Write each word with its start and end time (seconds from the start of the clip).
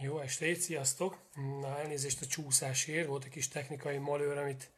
Jó 0.00 0.18
estét, 0.18 0.60
sziasztok! 0.60 1.18
Na, 1.60 1.78
elnézést 1.78 2.22
a 2.22 2.26
csúszásért, 2.26 3.06
volt 3.06 3.24
egy 3.24 3.30
kis 3.30 3.48
technikai 3.48 3.96
malőr, 3.96 4.38
amit 4.38 4.70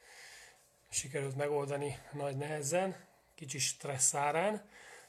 sikerült 0.91 1.37
megoldani 1.37 1.99
nagy 2.13 2.37
nehezen, 2.37 2.97
kicsi 3.35 3.59
stressz 3.59 4.15
árán. 4.15 4.69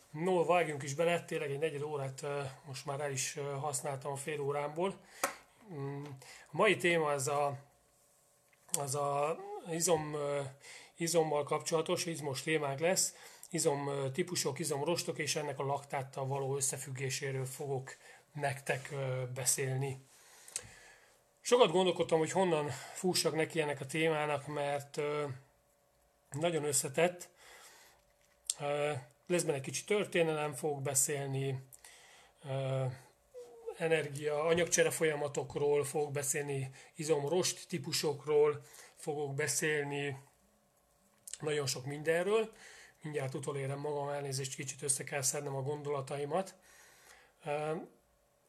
No, 0.09 0.45
vágjunk 0.45 0.84
is 0.84 0.93
bele, 0.93 1.25
tényleg 1.25 1.52
egy 1.52 1.59
negyed 1.59 1.82
órát 1.82 2.25
most 2.66 2.86
már 2.86 3.00
el 3.00 3.11
is 3.11 3.38
használtam 3.59 4.11
a 4.11 4.16
fél 4.16 4.39
órámból. 4.39 5.00
Mm, 5.73 6.04
a 6.48 6.57
mai 6.57 6.78
téma 6.78 7.12
az 7.12 7.28
a, 7.28 7.57
az 8.80 8.96
a 8.96 9.38
izom, 9.70 10.16
izommal 10.96 11.43
kapcsolatos, 11.43 12.05
izmos 12.05 12.41
témák 12.41 12.80
lesz. 12.80 13.16
Izom 13.50 14.12
típusok, 14.14 14.59
izomrostok 14.59 15.18
és 15.18 15.36
ennek 15.36 15.59
a 15.59 15.66
laktáttal 15.66 16.25
való 16.28 16.55
összefüggéséről 16.55 17.46
fogok 17.46 17.96
nektek 18.34 18.93
beszélni. 19.34 20.09
Sokat 21.41 21.72
gondolkodtam, 21.72 22.20
hogy 22.20 22.31
honnan 22.31 22.70
fussak 22.94 23.36
neki 23.36 23.62
ennek 23.62 23.82
a 23.82 23.86
témának, 23.86 24.48
mert 24.48 25.02
nagyon 26.32 26.63
összetett. 26.63 27.30
Lesz 29.27 29.44
benne 29.44 29.58
egy 29.58 29.62
kicsi 29.62 29.84
történelem, 29.84 30.54
fogok 30.54 30.82
beszélni 30.82 31.68
energia, 33.77 34.44
anyagcsere 34.44 34.91
folyamatokról, 34.91 35.84
fogok 35.84 36.12
beszélni 36.12 36.72
izomrost 36.96 37.68
típusokról, 37.68 38.62
fogok 38.96 39.35
beszélni 39.35 40.18
nagyon 41.40 41.68
sok 41.68 41.85
mindenről. 41.85 42.52
Mindjárt 43.02 43.34
utolérem 43.34 43.80
magam, 43.80 44.10
elnézést, 44.10 44.55
kicsit 44.55 44.82
össze 44.82 45.04
kell 45.04 45.21
szednem 45.21 45.55
a 45.55 45.62
gondolataimat. 45.62 46.55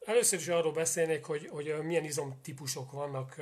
Először 0.05 0.39
is 0.39 0.47
arról 0.47 0.71
beszélnék, 0.71 1.25
hogy, 1.25 1.47
hogy 1.47 1.75
milyen 1.83 2.03
izomtípusok 2.03 2.91
vannak 2.91 3.35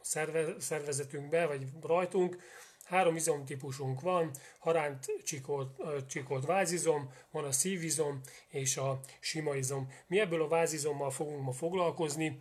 szerve, 0.00 0.60
szervezetünkben, 0.60 1.46
vagy 1.46 1.66
rajtunk. 1.82 2.42
Három 2.84 3.16
izomtípusunk 3.16 4.00
van, 4.00 4.30
haránt 4.58 5.06
csikolt, 5.24 5.80
csikolt 6.06 6.46
vázizom, 6.46 7.12
van 7.30 7.44
a 7.44 7.52
szívizom 7.52 8.20
és 8.48 8.76
a 8.76 9.00
sima 9.20 9.54
izom. 9.54 9.92
Mi 10.06 10.20
ebből 10.20 10.42
a 10.42 10.48
vázizommal 10.48 11.10
fogunk 11.10 11.42
ma 11.42 11.52
foglalkozni, 11.52 12.40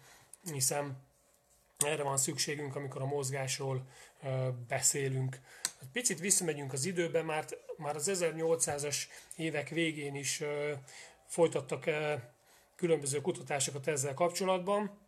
hiszen 0.51 1.03
erre 1.77 2.03
van 2.03 2.17
szükségünk, 2.17 2.75
amikor 2.75 3.01
a 3.01 3.05
mozgásról 3.05 3.87
beszélünk. 4.67 5.39
Picit 5.91 6.19
visszamegyünk 6.19 6.73
az 6.73 6.85
időben, 6.85 7.25
mert 7.25 7.57
már 7.77 7.95
az 7.95 8.11
1800-as 8.13 8.97
évek 9.35 9.69
végén 9.69 10.15
is 10.15 10.43
folytattak 11.27 11.85
különböző 12.75 13.21
kutatásokat 13.21 13.87
ezzel 13.87 14.13
kapcsolatban, 14.13 14.99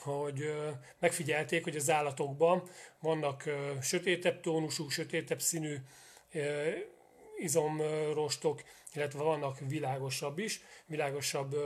hogy 0.00 0.54
megfigyelték, 0.98 1.64
hogy 1.64 1.76
az 1.76 1.90
állatokban 1.90 2.68
vannak 3.00 3.44
sötétebb 3.80 4.40
tónusú, 4.40 4.88
sötétebb 4.88 5.40
színű 5.40 5.76
izomrostok, 7.38 8.62
illetve 8.94 9.22
vannak 9.22 9.58
világosabb 9.58 10.38
is, 10.38 10.60
világosabb 10.86 11.56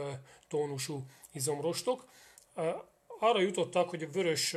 tónusú 0.49 1.07
izomrostok. 1.33 2.09
Arra 3.19 3.41
jutottak, 3.41 3.91
hogy 3.91 4.03
a 4.03 4.11
vörös 4.11 4.57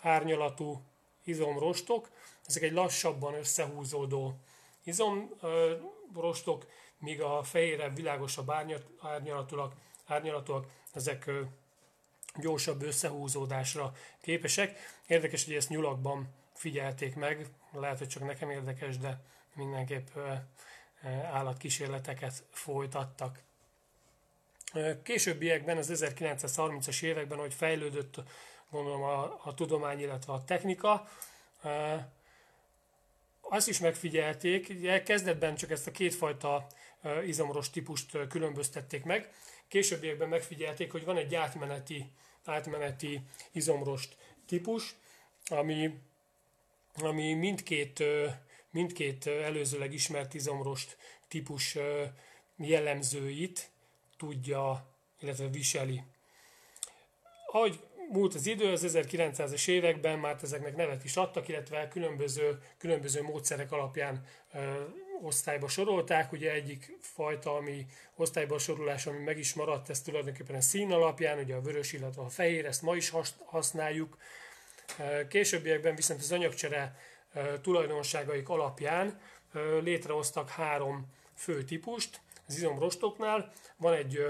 árnyalatú 0.00 0.82
izomrostok, 1.24 2.10
ezek 2.46 2.62
egy 2.62 2.72
lassabban 2.72 3.34
összehúzódó 3.34 4.34
izomrostok, 4.82 6.66
míg 7.04 7.22
a 7.22 7.42
fehérebb, 7.42 7.96
világosabb 7.96 8.50
árnyalatúak, 9.00 9.74
árnyalatúak 10.06 10.66
ezek 10.92 11.30
gyorsabb 12.40 12.82
összehúzódásra 12.82 13.92
képesek. 14.20 14.78
Érdekes, 15.06 15.44
hogy 15.44 15.54
ezt 15.54 15.68
nyulakban 15.68 16.28
figyelték 16.54 17.14
meg, 17.14 17.46
lehet, 17.72 17.98
hogy 17.98 18.08
csak 18.08 18.26
nekem 18.26 18.50
érdekes, 18.50 18.98
de 18.98 19.20
mindenképp 19.54 20.08
állatkísérleteket 21.32 22.44
folytattak. 22.50 23.42
Későbbiekben, 25.02 25.76
az 25.76 25.90
1930-as 25.94 27.02
években, 27.02 27.38
hogy 27.38 27.54
fejlődött 27.54 28.20
gondolom 28.70 29.02
a, 29.02 29.40
a 29.44 29.54
tudomány, 29.54 30.00
illetve 30.00 30.32
a 30.32 30.44
technika, 30.44 31.08
azt 33.40 33.68
is 33.68 33.78
megfigyelték, 33.78 34.72
kezdetben 35.02 35.54
csak 35.54 35.70
ezt 35.70 35.86
a 35.86 35.90
kétfajta 35.90 36.66
izomros 37.26 37.70
típust 37.70 38.18
különböztették 38.28 39.04
meg. 39.04 39.32
Későbbiekben 39.68 40.28
megfigyelték, 40.28 40.92
hogy 40.92 41.04
van 41.04 41.16
egy 41.16 41.34
átmeneti, 41.34 42.10
átmeneti 42.44 43.20
izomrost 43.52 44.16
típus, 44.46 44.94
ami, 45.46 45.98
ami 46.94 47.34
mindkét, 47.34 48.04
mindkét 48.70 49.26
előzőleg 49.26 49.92
ismert 49.92 50.34
izomrost 50.34 50.96
típus 51.28 51.78
jellemzőit 52.56 53.70
tudja, 54.16 54.86
illetve 55.20 55.48
viseli. 55.48 56.02
Ahogy 57.46 57.80
múlt 58.08 58.34
az 58.34 58.46
idő, 58.46 58.72
az 58.72 58.84
1900-es 58.86 59.68
években 59.68 60.18
már 60.18 60.36
ezeknek 60.42 60.76
nevet 60.76 61.04
is 61.04 61.16
adtak, 61.16 61.48
illetve 61.48 61.88
különböző, 61.88 62.62
különböző 62.78 63.22
módszerek 63.22 63.72
alapján 63.72 64.26
osztályba 65.22 65.68
sorolták. 65.68 66.32
Ugye 66.32 66.52
egyik 66.52 66.96
fajta, 67.00 67.56
ami 67.56 67.86
osztályba 68.14 68.58
sorolás, 68.58 69.06
ami 69.06 69.18
meg 69.18 69.38
is 69.38 69.54
maradt, 69.54 69.90
ez 69.90 70.02
tulajdonképpen 70.02 70.56
a 70.56 70.60
szín 70.60 70.92
alapján, 70.92 71.38
ugye 71.38 71.54
a 71.54 71.60
vörös, 71.60 71.92
illetve 71.92 72.22
a 72.22 72.28
fehér, 72.28 72.66
ezt 72.66 72.82
ma 72.82 72.96
is 72.96 73.12
használjuk. 73.44 74.18
Későbbiekben 75.28 75.94
viszont 75.94 76.20
az 76.20 76.32
anyagcsere 76.32 76.98
tulajdonságaik 77.62 78.48
alapján 78.48 79.20
létrehoztak 79.82 80.48
három 80.48 81.06
fő 81.34 81.64
típust. 81.64 82.20
Az 82.46 82.56
izomrostoknál 82.56 83.52
van 83.76 83.92
egy 83.92 84.26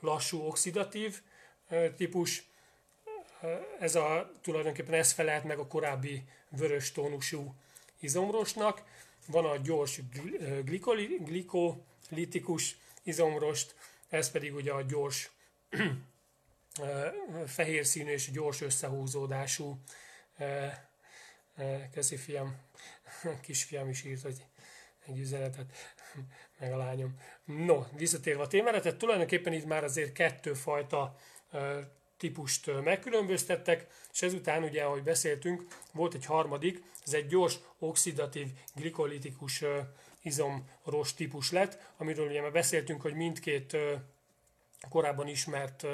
lassú 0.00 0.40
oxidatív 0.40 1.20
típus, 1.96 2.42
ez 3.78 3.94
a, 3.94 4.30
tulajdonképpen 4.42 4.94
ez 4.94 5.12
felelt 5.12 5.44
meg 5.44 5.58
a 5.58 5.66
korábbi 5.66 6.24
vörös 6.48 6.92
tónusú 6.92 7.54
izomrostnak. 8.00 8.82
Van 9.26 9.44
a 9.44 9.56
gyors 9.56 10.00
glikolitikus 11.24 12.76
izomrost, 13.02 13.74
ez 14.08 14.30
pedig 14.30 14.54
ugye 14.54 14.72
a 14.72 14.82
gyors 14.82 15.30
fehér 17.46 17.86
színű 17.86 18.10
és 18.10 18.30
gyors 18.30 18.60
összehúzódású 18.60 19.78
Köszi 21.92 22.16
fiam, 22.16 22.56
kisfiam 23.46 23.88
is 23.88 24.04
írt, 24.04 24.22
hogy 24.22 24.44
egy 25.06 25.18
üzenetet, 25.18 25.94
meg 26.58 26.72
a 26.72 26.76
lányom. 26.76 27.18
No, 27.44 27.84
visszatérve 27.96 28.42
a 28.42 28.46
témára, 28.46 28.80
tehát 28.80 28.98
tulajdonképpen 28.98 29.52
itt 29.52 29.64
már 29.64 29.84
azért 29.84 30.12
kettőfajta 30.12 31.16
típust 32.16 32.82
megkülönböztettek, 32.82 33.86
és 34.12 34.22
ezután 34.22 34.62
ugye, 34.62 34.82
ahogy 34.82 35.02
beszéltünk, 35.02 35.66
volt 35.92 36.14
egy 36.14 36.24
harmadik, 36.24 36.82
ez 37.06 37.12
egy 37.12 37.26
gyors 37.26 37.58
oxidatív 37.78 38.48
glikolitikus 38.74 39.64
izomros 40.22 41.14
típus 41.14 41.50
lett, 41.50 41.92
amiről 41.96 42.28
ugye 42.28 42.40
már 42.40 42.52
beszéltünk, 42.52 43.02
hogy 43.02 43.14
mindkét 43.14 43.76
korábban 44.88 45.28
ismert 45.28 45.86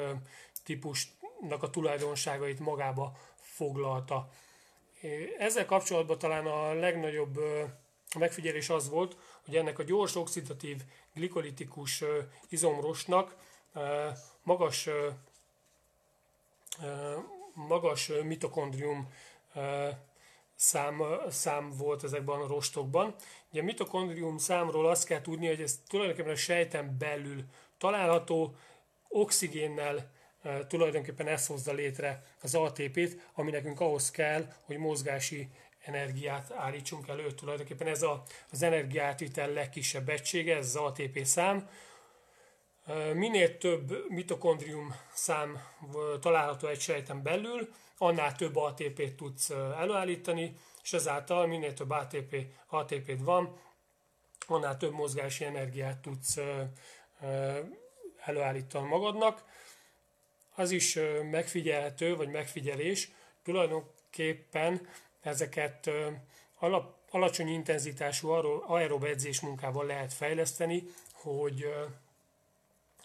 típusnak 0.63 1.63
a 1.63 1.69
tulajdonságait 1.69 2.59
magába 2.59 3.17
foglalta. 3.35 4.29
Ezzel 5.37 5.65
kapcsolatban 5.65 6.17
talán 6.17 6.45
a 6.45 6.73
legnagyobb 6.73 7.39
megfigyelés 8.19 8.69
az 8.69 8.89
volt, 8.89 9.17
hogy 9.45 9.55
ennek 9.55 9.79
a 9.79 9.83
gyors 9.83 10.15
oxidatív 10.15 10.81
glikolitikus 11.13 12.03
izomrosnak 12.49 13.35
magas 14.43 14.89
magas 17.53 18.11
mitokondrium 18.23 19.13
szám, 20.55 21.01
szám 21.29 21.71
volt 21.77 22.03
ezekben 22.03 22.39
a 22.39 22.47
rostokban. 22.47 23.15
Ugye 23.51 23.61
a 23.61 23.63
mitokondrium 23.63 24.37
számról 24.37 24.89
azt 24.89 25.05
kell 25.05 25.21
tudni, 25.21 25.47
hogy 25.47 25.61
ez 25.61 25.79
tulajdonképpen 25.87 26.31
a 26.31 26.35
sejten 26.35 26.95
belül 26.99 27.43
található, 27.77 28.55
oxigénnel 29.07 30.11
tulajdonképpen 30.67 31.27
ez 31.27 31.47
hozza 31.47 31.73
létre 31.73 32.23
az 32.41 32.55
ATP-t, 32.55 33.17
ami 33.33 33.51
nekünk 33.51 33.79
ahhoz 33.79 34.11
kell, 34.11 34.53
hogy 34.65 34.77
mozgási 34.77 35.49
energiát 35.85 36.51
állítsunk 36.51 37.07
elő. 37.07 37.31
Tulajdonképpen 37.31 37.87
ez 37.87 38.01
a, 38.01 38.23
az 38.51 38.61
energiátítel 38.61 39.49
legkisebb 39.49 40.09
egysége, 40.09 40.55
ez 40.55 40.65
az 40.65 40.75
ATP 40.75 41.25
szám. 41.25 41.69
Minél 43.13 43.57
több 43.57 44.09
mitokondrium 44.09 44.95
szám 45.13 45.61
található 46.19 46.67
egy 46.67 46.79
sejten 46.79 47.23
belül, 47.23 47.69
annál 47.97 48.35
több 48.35 48.55
ATP-t 48.55 49.15
tudsz 49.15 49.49
előállítani, 49.49 50.55
és 50.83 50.93
ezáltal 50.93 51.47
minél 51.47 51.73
több 51.73 51.89
ATP, 51.89 52.35
ATP-t 52.67 53.21
van, 53.21 53.59
annál 54.47 54.77
több 54.77 54.91
mozgási 54.91 55.43
energiát 55.45 55.97
tudsz 55.97 56.37
előállítani 58.25 58.87
magadnak. 58.87 59.43
az 60.55 60.71
is 60.71 60.99
megfigyelhető, 61.31 62.15
vagy 62.15 62.29
megfigyelés, 62.29 63.11
tulajdonképpen 63.43 64.87
ezeket 65.21 65.89
alap, 66.59 66.95
alacsony 67.09 67.47
intenzitású 67.47 68.29
aerob 68.67 69.03
edzés 69.03 69.39
munkával 69.39 69.85
lehet 69.85 70.13
fejleszteni, 70.13 70.83
hogy, 71.13 71.73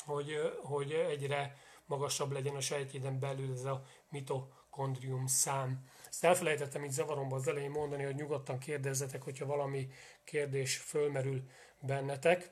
hogy, 0.06 0.58
hogy 0.62 0.92
egyre 0.92 1.56
magasabb 1.86 2.32
legyen 2.32 2.54
a 2.54 2.60
sejtjéden 2.60 3.18
belül 3.18 3.52
ez 3.52 3.64
a 3.64 3.82
mitokondrium 4.08 5.26
szám. 5.26 5.90
Ezt 6.08 6.24
elfelejtettem 6.24 6.84
így 6.84 6.90
zavaromba 6.90 7.36
az 7.36 7.48
elején 7.48 7.70
mondani, 7.70 8.02
hogy 8.02 8.14
nyugodtan 8.14 8.58
kérdezzetek, 8.58 9.22
hogyha 9.22 9.46
valami 9.46 9.88
kérdés 10.24 10.76
fölmerül 10.76 11.42
bennetek. 11.80 12.50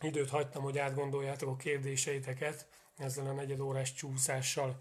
Időt 0.00 0.30
hagytam, 0.30 0.62
hogy 0.62 0.78
átgondoljátok 0.78 1.48
a 1.48 1.56
kérdéseiteket 1.56 2.66
ezzel 2.96 3.26
a 3.26 3.32
negyed 3.32 3.60
órás 3.60 3.92
csúszással. 3.92 4.80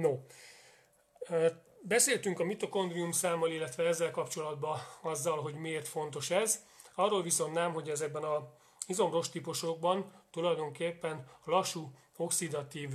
No, 0.00 0.18
beszéltünk 1.82 2.40
a 2.40 2.44
mitokondrium 2.44 3.12
számmal, 3.12 3.50
illetve 3.50 3.86
ezzel 3.86 4.10
kapcsolatban 4.10 4.78
azzal, 5.00 5.42
hogy 5.42 5.54
miért 5.54 5.88
fontos 5.88 6.30
ez. 6.30 6.64
Arról 6.94 7.22
viszont 7.22 7.54
nem, 7.54 7.72
hogy 7.72 7.90
ezekben 7.90 8.22
a 8.22 8.59
izomros 8.90 9.28
típusokban 9.28 10.12
tulajdonképpen 10.30 11.28
a 11.44 11.50
lassú 11.50 11.90
oxidatív 12.16 12.90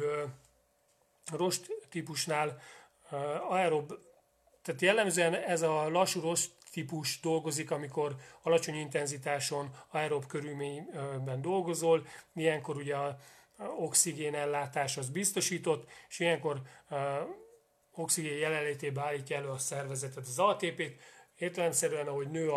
rost 1.32 1.72
típusnál 1.90 2.60
aerob, 3.50 3.94
tehát 4.62 4.82
jellemzően 4.82 5.34
ez 5.34 5.62
a 5.62 5.90
lassú 5.90 6.22
rost 6.22 6.52
típus 6.72 7.20
dolgozik, 7.20 7.72
amikor 7.72 8.16
alacsony 8.42 8.76
intenzitáson 8.76 9.70
aerob 9.88 10.26
körülményben 10.26 11.42
dolgozol, 11.42 12.08
ilyenkor 12.34 12.76
ugye 12.76 12.96
a 12.96 13.20
oxigén 13.78 14.36
ellátás 14.36 14.98
az 14.98 15.10
biztosított, 15.10 15.90
és 16.10 16.20
ilyenkor 16.20 16.62
oxigén 17.92 18.38
jelenlétében 18.38 19.04
állítja 19.04 19.38
elő 19.38 19.48
a 19.48 19.58
szervezetet 19.58 20.28
az 20.28 20.40
ATP-t, 20.40 21.02
értelemszerűen, 21.38 22.08
ahogy 22.08 22.28
nő 22.28 22.52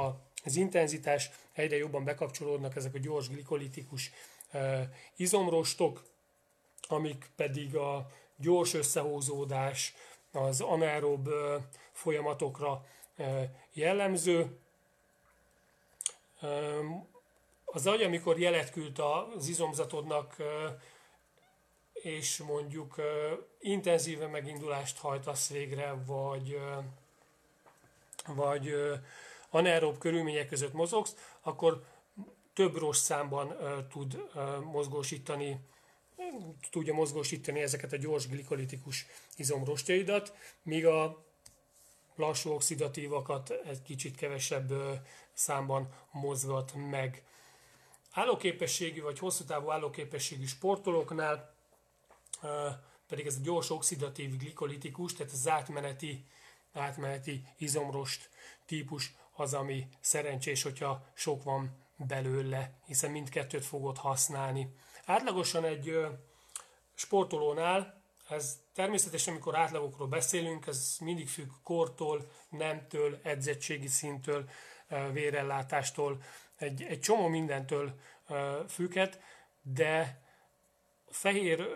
az 0.44 0.56
intenzitás, 0.56 1.30
egyre 1.52 1.76
jobban 1.76 2.04
bekapcsolódnak 2.04 2.76
ezek 2.76 2.94
a 2.94 2.98
gyors 2.98 3.28
glikolitikus 3.28 4.12
izomrostok, 5.16 6.02
amik 6.88 7.30
pedig 7.36 7.76
a 7.76 8.10
gyors 8.36 8.74
összehúzódás, 8.74 9.94
az 10.32 10.60
anaerob 10.60 11.28
folyamatokra 11.92 12.86
jellemző. 13.72 14.58
Az 17.64 17.86
agy, 17.86 18.02
amikor 18.02 18.38
jelet 18.38 18.70
küld 18.70 18.98
az 18.98 19.48
izomzatodnak, 19.48 20.36
és 21.92 22.36
mondjuk 22.38 22.94
intenzíve 23.60 24.26
megindulást 24.26 24.98
hajtasz 24.98 25.50
végre, 25.50 25.94
vagy, 26.06 26.60
vagy 28.26 28.74
anaerob 29.50 29.98
körülmények 29.98 30.48
között 30.48 30.72
mozogsz, 30.72 31.14
akkor 31.40 31.84
több 32.54 32.76
rossz 32.76 33.02
számban 33.02 33.56
tud 33.90 34.22
mozgósítani 34.64 35.60
tudja 36.70 36.94
mozgósítani 36.94 37.60
ezeket 37.60 37.92
a 37.92 37.96
gyors 37.96 38.28
glikolitikus 38.28 39.06
izomrostjaidat, 39.36 40.32
míg 40.62 40.86
a 40.86 41.24
lassú 42.14 42.50
oxidatívakat 42.50 43.50
egy 43.50 43.82
kicsit 43.82 44.16
kevesebb 44.16 44.72
számban 45.32 45.92
mozgat 46.10 46.72
meg. 46.90 47.22
Állóképességű 48.10 49.02
vagy 49.02 49.18
hosszú 49.18 49.44
távú 49.44 49.70
állóképességű 49.70 50.46
sportolóknál 50.46 51.54
pedig 53.08 53.26
ez 53.26 53.36
a 53.36 53.42
gyors 53.42 53.70
oxidatív 53.70 54.36
glikolitikus, 54.36 55.14
tehát 55.14 55.32
az 55.32 55.48
átmeneti, 55.48 56.24
átmeneti 56.72 57.44
izomrost 57.56 58.30
típus 58.66 59.14
az, 59.38 59.54
ami 59.54 59.88
szerencsés, 60.00 60.62
hogyha 60.62 61.06
sok 61.14 61.42
van 61.42 61.76
belőle, 61.96 62.72
hiszen 62.86 63.10
mindkettőt 63.10 63.64
fogod 63.64 63.96
használni. 63.96 64.74
Átlagosan 65.04 65.64
egy 65.64 66.06
sportolónál, 66.94 68.02
ez 68.28 68.58
természetesen, 68.74 69.32
amikor 69.32 69.56
átlagokról 69.56 70.08
beszélünk, 70.08 70.66
ez 70.66 70.96
mindig 71.00 71.28
függ 71.28 71.50
kortól, 71.62 72.30
nemtől, 72.48 73.20
edzettségi 73.22 73.86
szintől, 73.86 74.48
vérellátástól, 75.12 76.22
egy, 76.56 76.82
egy 76.82 77.00
csomó 77.00 77.26
mindentől 77.26 78.00
függhet, 78.68 79.20
de 79.62 80.22
fehér 81.10 81.74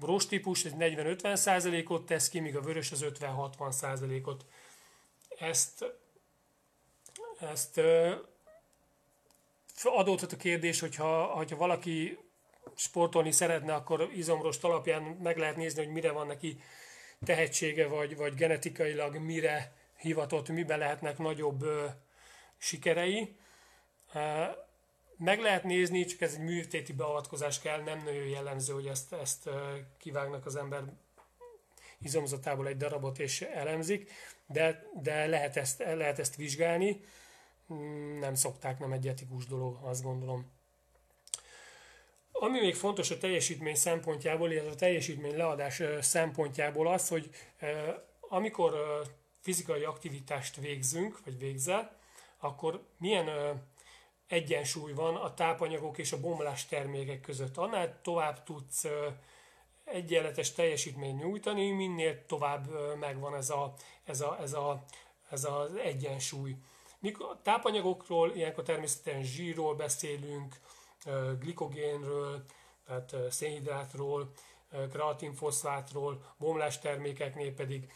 rost 0.00 0.28
típus 0.28 0.64
egy 0.64 0.74
40-50 0.78 1.34
százalékot 1.34 2.06
tesz 2.06 2.28
ki, 2.28 2.40
míg 2.40 2.56
a 2.56 2.60
vörös 2.60 2.92
az 2.92 3.04
50-60 3.04 3.70
százalékot. 3.70 4.44
Ezt, 5.38 5.84
ezt 7.40 7.80
adódhat 9.82 10.32
a 10.32 10.36
kérdés, 10.36 10.80
hogyha, 10.80 11.24
hogyha 11.24 11.56
valaki 11.56 12.18
sportolni 12.74 13.32
szeretne, 13.32 13.74
akkor 13.74 14.10
izomrost 14.14 14.64
alapján 14.64 15.02
meg 15.02 15.36
lehet 15.36 15.56
nézni, 15.56 15.84
hogy 15.84 15.92
mire 15.92 16.10
van 16.12 16.26
neki 16.26 16.60
tehetsége, 17.24 17.86
vagy, 17.86 18.16
vagy 18.16 18.34
genetikailag 18.34 19.16
mire 19.16 19.72
hivatott, 19.96 20.48
miben 20.48 20.78
lehetnek 20.78 21.18
nagyobb 21.18 21.62
ö, 21.62 21.86
sikerei. 22.58 23.36
Meg 25.16 25.40
lehet 25.40 25.64
nézni, 25.64 26.04
csak 26.04 26.20
ez 26.20 26.34
egy 26.34 26.40
műtéti 26.40 26.92
beavatkozás 26.92 27.60
kell, 27.60 27.82
nem 27.82 28.02
nagyon 28.04 28.26
jellemző, 28.26 28.72
hogy 28.72 28.86
ezt, 28.86 29.12
ezt 29.12 29.48
kivágnak 29.98 30.46
az 30.46 30.56
ember 30.56 30.82
izomzatából 32.02 32.66
egy 32.66 32.76
darabot 32.76 33.18
és 33.18 33.40
elemzik, 33.40 34.10
de, 34.46 34.90
de 35.02 35.26
lehet, 35.26 35.56
ezt, 35.56 35.78
lehet 35.78 36.18
ezt 36.18 36.36
vizsgálni. 36.36 37.00
Nem 38.20 38.34
szokták, 38.34 38.78
nem 38.78 38.92
egy 38.92 39.08
etikus 39.08 39.46
dolog, 39.46 39.78
azt 39.82 40.02
gondolom. 40.02 40.50
Ami 42.32 42.60
még 42.60 42.74
fontos 42.74 43.10
a 43.10 43.18
teljesítmény 43.18 43.74
szempontjából, 43.74 44.50
illetve 44.50 44.70
a 44.70 44.74
teljesítmény 44.74 45.36
leadás 45.36 45.82
szempontjából 46.00 46.86
az, 46.88 47.08
hogy 47.08 47.30
amikor 48.20 48.74
fizikai 49.40 49.84
aktivitást 49.84 50.56
végzünk, 50.56 51.24
vagy 51.24 51.38
végzel, 51.38 51.96
akkor 52.38 52.86
milyen 52.98 53.28
egyensúly 54.26 54.92
van 54.92 55.16
a 55.16 55.34
tápanyagok 55.34 55.98
és 55.98 56.12
a 56.12 56.20
bomlás 56.20 56.66
termékek 56.66 57.20
között. 57.20 57.56
Annál 57.56 58.00
tovább 58.02 58.42
tudsz 58.42 58.86
egyenletes 59.84 60.52
teljesítmény 60.52 61.16
nyújtani, 61.16 61.70
minél 61.70 62.26
tovább 62.26 62.96
megvan 62.98 63.34
ez, 63.34 63.50
a, 63.50 63.74
ez, 64.04 64.20
a, 64.20 64.38
ez, 64.40 64.52
a, 64.52 64.84
ez 65.30 65.44
az 65.44 65.74
egyensúly. 65.74 66.56
Mikor 67.00 67.38
tápanyagokról, 67.42 68.32
ilyenkor 68.34 68.64
természetesen 68.64 69.22
zsírról 69.22 69.74
beszélünk, 69.74 70.60
glikogénről, 71.38 72.44
tehát 72.86 73.32
szénhidrátról, 73.32 74.32
kreatinfoszfátról, 74.90 76.34
bomlás 76.38 76.78
termékeknél 76.78 77.54
pedig 77.54 77.92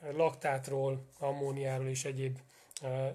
laktátról, 0.00 1.08
ammóniáról 1.18 1.88
és 1.88 2.04
egyéb 2.04 2.38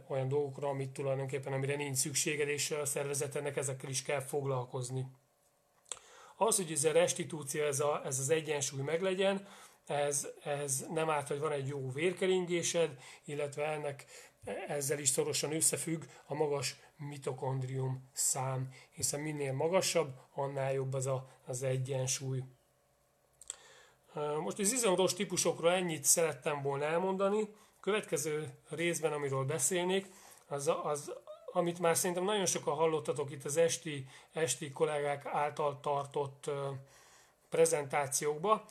olyan 0.08 0.28
dolgokra, 0.28 0.68
amit 0.68 0.94
tulajdonképpen 0.94 1.54
amire 1.54 1.76
nincs 1.76 1.98
szükséged, 1.98 2.48
és 2.48 2.72
a 2.72 2.86
szervezetnek 2.86 3.58
ezekkel 3.58 3.90
is 3.90 4.02
kell 4.02 4.22
foglalkozni. 4.22 5.06
Az, 6.38 6.56
hogy 6.56 6.72
ez 6.72 6.84
a 6.84 6.92
restitúció, 6.92 7.64
ez, 7.64 7.80
a, 7.80 8.02
ez 8.06 8.20
az 8.20 8.30
egyensúly 8.30 8.82
meglegyen, 8.82 9.48
ez, 9.86 10.28
ez 10.44 10.86
nem 10.90 11.10
árt, 11.10 11.28
hogy 11.28 11.40
van 11.40 11.52
egy 11.52 11.68
jó 11.68 11.92
vérkeringésed, 11.92 12.98
illetve 13.26 13.66
ennek 13.66 14.06
ezzel 14.68 15.00
is 15.00 15.10
szorosan 15.10 15.54
összefügg 15.54 16.04
a 16.26 16.34
magas 16.34 16.76
mitokondrium 16.96 18.10
szám, 18.14 18.70
hiszen 18.90 19.20
minél 19.20 19.54
magasabb, 19.54 20.14
annál 20.34 20.74
jobb 20.74 20.94
az 20.94 21.06
a, 21.06 21.28
az 21.46 21.64
egyensúly. 21.64 22.44
Most 24.44 24.60
az 24.60 24.72
izomrós 24.72 25.14
típusokról 25.14 25.72
ennyit 25.72 26.04
szerettem 26.04 26.62
volna 26.62 26.86
elmondani. 26.86 27.48
Következő 27.80 28.58
részben, 28.70 29.14
amiről 29.14 29.44
beszélnék, 29.46 30.06
az, 30.48 30.72
az 30.84 31.14
amit 31.52 31.80
már 31.80 31.98
szerintem 31.98 32.24
nagyon 32.24 32.46
sokan 32.46 32.76
hallottatok 32.76 33.32
itt 33.32 33.44
az 33.44 33.58
esti, 33.58 34.06
esti 34.32 34.72
kollégák 34.72 35.26
által 35.26 35.80
tartott 35.80 36.50
prezentációkba, 37.50 38.66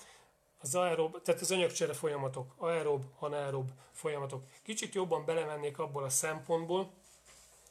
az 0.62 0.75
aerob, 0.75 1.23
tehát 1.23 1.40
az 1.40 1.50
anyagcsere 1.50 1.92
folyamatok, 1.92 2.54
aerob, 2.57 3.04
anaerob 3.19 3.71
folyamatok. 3.92 4.45
Kicsit 4.62 4.95
jobban 4.95 5.25
belemennék 5.25 5.78
abból 5.78 6.04
a 6.04 6.09
szempontból, 6.09 6.92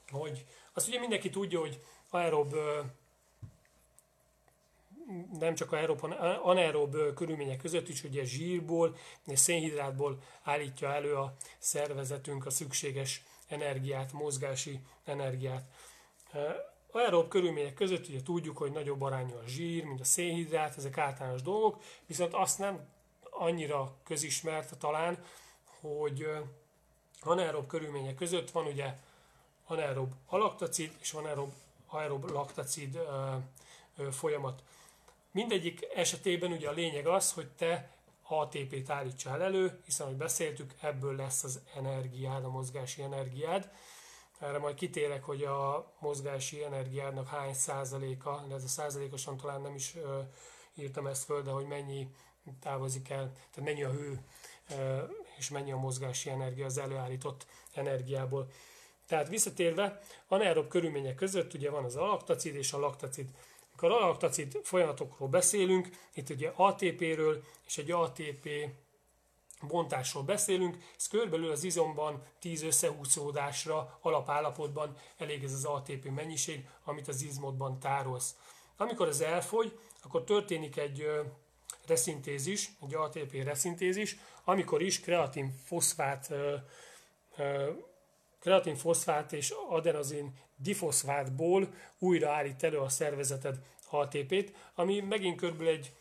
hogy 0.10 0.46
azt 0.74 0.88
ugye 0.88 1.00
mindenki 1.00 1.30
tudja, 1.30 1.60
hogy 1.60 1.82
aerob 2.10 2.56
nem 5.40 5.56
csak 5.56 5.72
aerob, 5.72 6.00
hanem 6.00 6.40
anaerob 6.44 6.96
körülmények 7.16 7.58
között 7.58 7.90
is, 7.90 8.04
ugye 8.04 8.24
zsírból 8.24 8.96
szénhidrátból 9.26 10.22
állítja 10.44 10.94
elő 10.94 11.16
a 11.16 11.36
szervezetünk 11.58 12.46
a 12.46 12.50
szükséges 12.50 13.24
energiát, 13.48 14.12
mozgási 14.12 14.80
energiát. 15.06 15.64
Aerob 16.92 17.28
körülmények 17.28 17.74
között 17.74 18.08
ugye 18.08 18.22
tudjuk, 18.22 18.58
hogy 18.58 18.72
nagyobb 18.72 19.02
arányú 19.02 19.36
a 19.36 19.48
zsír, 19.48 19.84
mint 19.84 20.00
a 20.00 20.04
szénhidrát, 20.04 20.78
ezek 20.78 20.98
általános 20.98 21.42
dolgok, 21.42 21.84
viszont 22.06 22.34
azt 22.34 22.60
nem 22.60 22.88
annyira 23.30 23.96
közismert 24.04 24.78
talán, 24.78 25.24
hogy 25.80 26.28
anaerob 27.22 27.68
körülmények 27.68 28.16
között 28.16 28.52
van 28.52 28.66
ugye 28.66 28.94
anaerob 29.66 30.14
alaktacid 30.28 30.92
és 31.00 31.14
anaerob 31.14 31.54
aerob 31.88 32.30
laktacid 32.30 33.00
folyamat. 34.12 34.64
Mindegyik 35.32 35.88
esetében 35.96 36.52
ugye 36.52 36.70
a 36.70 36.74
lényeg 36.74 37.08
az, 37.08 37.34
hogy 37.34 37.48
te 37.48 37.92
ATP-t 38.24 38.90
állítsál 38.90 39.42
elő, 39.42 39.82
hiszen, 39.86 40.08
hogy 40.08 40.16
beszéltük, 40.16 40.74
ebből 40.82 41.16
lesz 41.16 41.44
az 41.44 41.62
energiád, 41.76 42.44
a 42.44 42.50
mozgási 42.50 43.02
energiád. 43.02 43.72
Erre 44.42 44.58
majd 44.58 44.76
kitérek, 44.76 45.24
hogy 45.24 45.44
a 45.44 45.92
mozgási 46.00 46.64
energiádnak 46.64 47.28
hány 47.28 47.54
százaléka, 47.54 48.46
de 48.48 48.56
ez 48.56 48.64
a 48.64 48.68
százalékosan 48.68 49.38
talán 49.38 49.62
nem 49.62 49.76
is 49.76 49.96
írtam 50.74 51.08
ezt 51.08 51.24
föl, 51.24 51.42
de 51.42 51.52
hogy 51.52 51.66
mennyi 51.66 52.08
távozik 52.60 53.10
el, 53.10 53.32
tehát 53.32 53.70
mennyi 53.70 53.84
a 53.84 53.92
hő 53.92 54.24
és 55.38 55.50
mennyi 55.50 55.72
a 55.72 55.78
mozgási 55.78 56.30
energia 56.30 56.66
az 56.66 56.78
előállított 56.78 57.46
energiából. 57.74 58.48
Tehát 59.08 59.28
visszatérve, 59.28 60.00
anaerob 60.28 60.68
körülmények 60.68 61.16
között 61.16 61.54
ugye 61.54 61.70
van 61.70 61.84
az 61.84 61.96
alaktacid 61.96 62.56
és 62.56 62.74
a 62.74 62.80
laktacid. 62.80 63.30
Amikor 63.70 63.92
alaktacid 63.92 64.60
folyamatokról 64.64 65.30
beszélünk, 65.30 65.90
itt 66.14 66.30
ugye 66.30 66.52
ATP-ről 66.56 67.44
és 67.66 67.78
egy 67.78 67.92
ATP 67.92 68.50
bontásról 69.68 70.24
beszélünk, 70.24 70.78
ez 70.98 71.08
körülbelül 71.08 71.52
az 71.52 71.64
izomban 71.64 72.24
10 72.40 72.64
összehúzódásra 72.64 73.98
alapállapotban 74.02 74.96
elég 75.18 75.44
ez 75.44 75.54
az 75.54 75.66
ATP 75.66 76.10
mennyiség, 76.10 76.68
amit 76.84 77.08
az 77.08 77.22
izmodban 77.22 77.80
tárolsz. 77.80 78.36
Amikor 78.78 79.08
ez 79.08 79.20
elfogy, 79.20 79.80
akkor 80.04 80.24
történik 80.24 80.78
egy 80.78 81.08
reszintézis, 81.88 82.72
egy 82.82 82.94
ATP 82.94 83.44
reszintézis, 83.44 84.18
amikor 84.44 84.82
is 84.82 85.00
kreatin 85.00 85.54
foszfát 85.66 86.34
kreatin 88.40 88.76
foszfát 88.76 89.34
és 89.34 89.54
adenozin 89.70 90.34
difoszfátból 90.56 91.74
újraállít 92.00 92.64
elő 92.64 92.78
a 92.78 92.90
szervezeted 92.90 93.60
ATP-t, 93.90 94.54
ami 94.76 95.00
megint 95.00 95.38
körülbelül 95.38 95.74
egy 95.74 95.94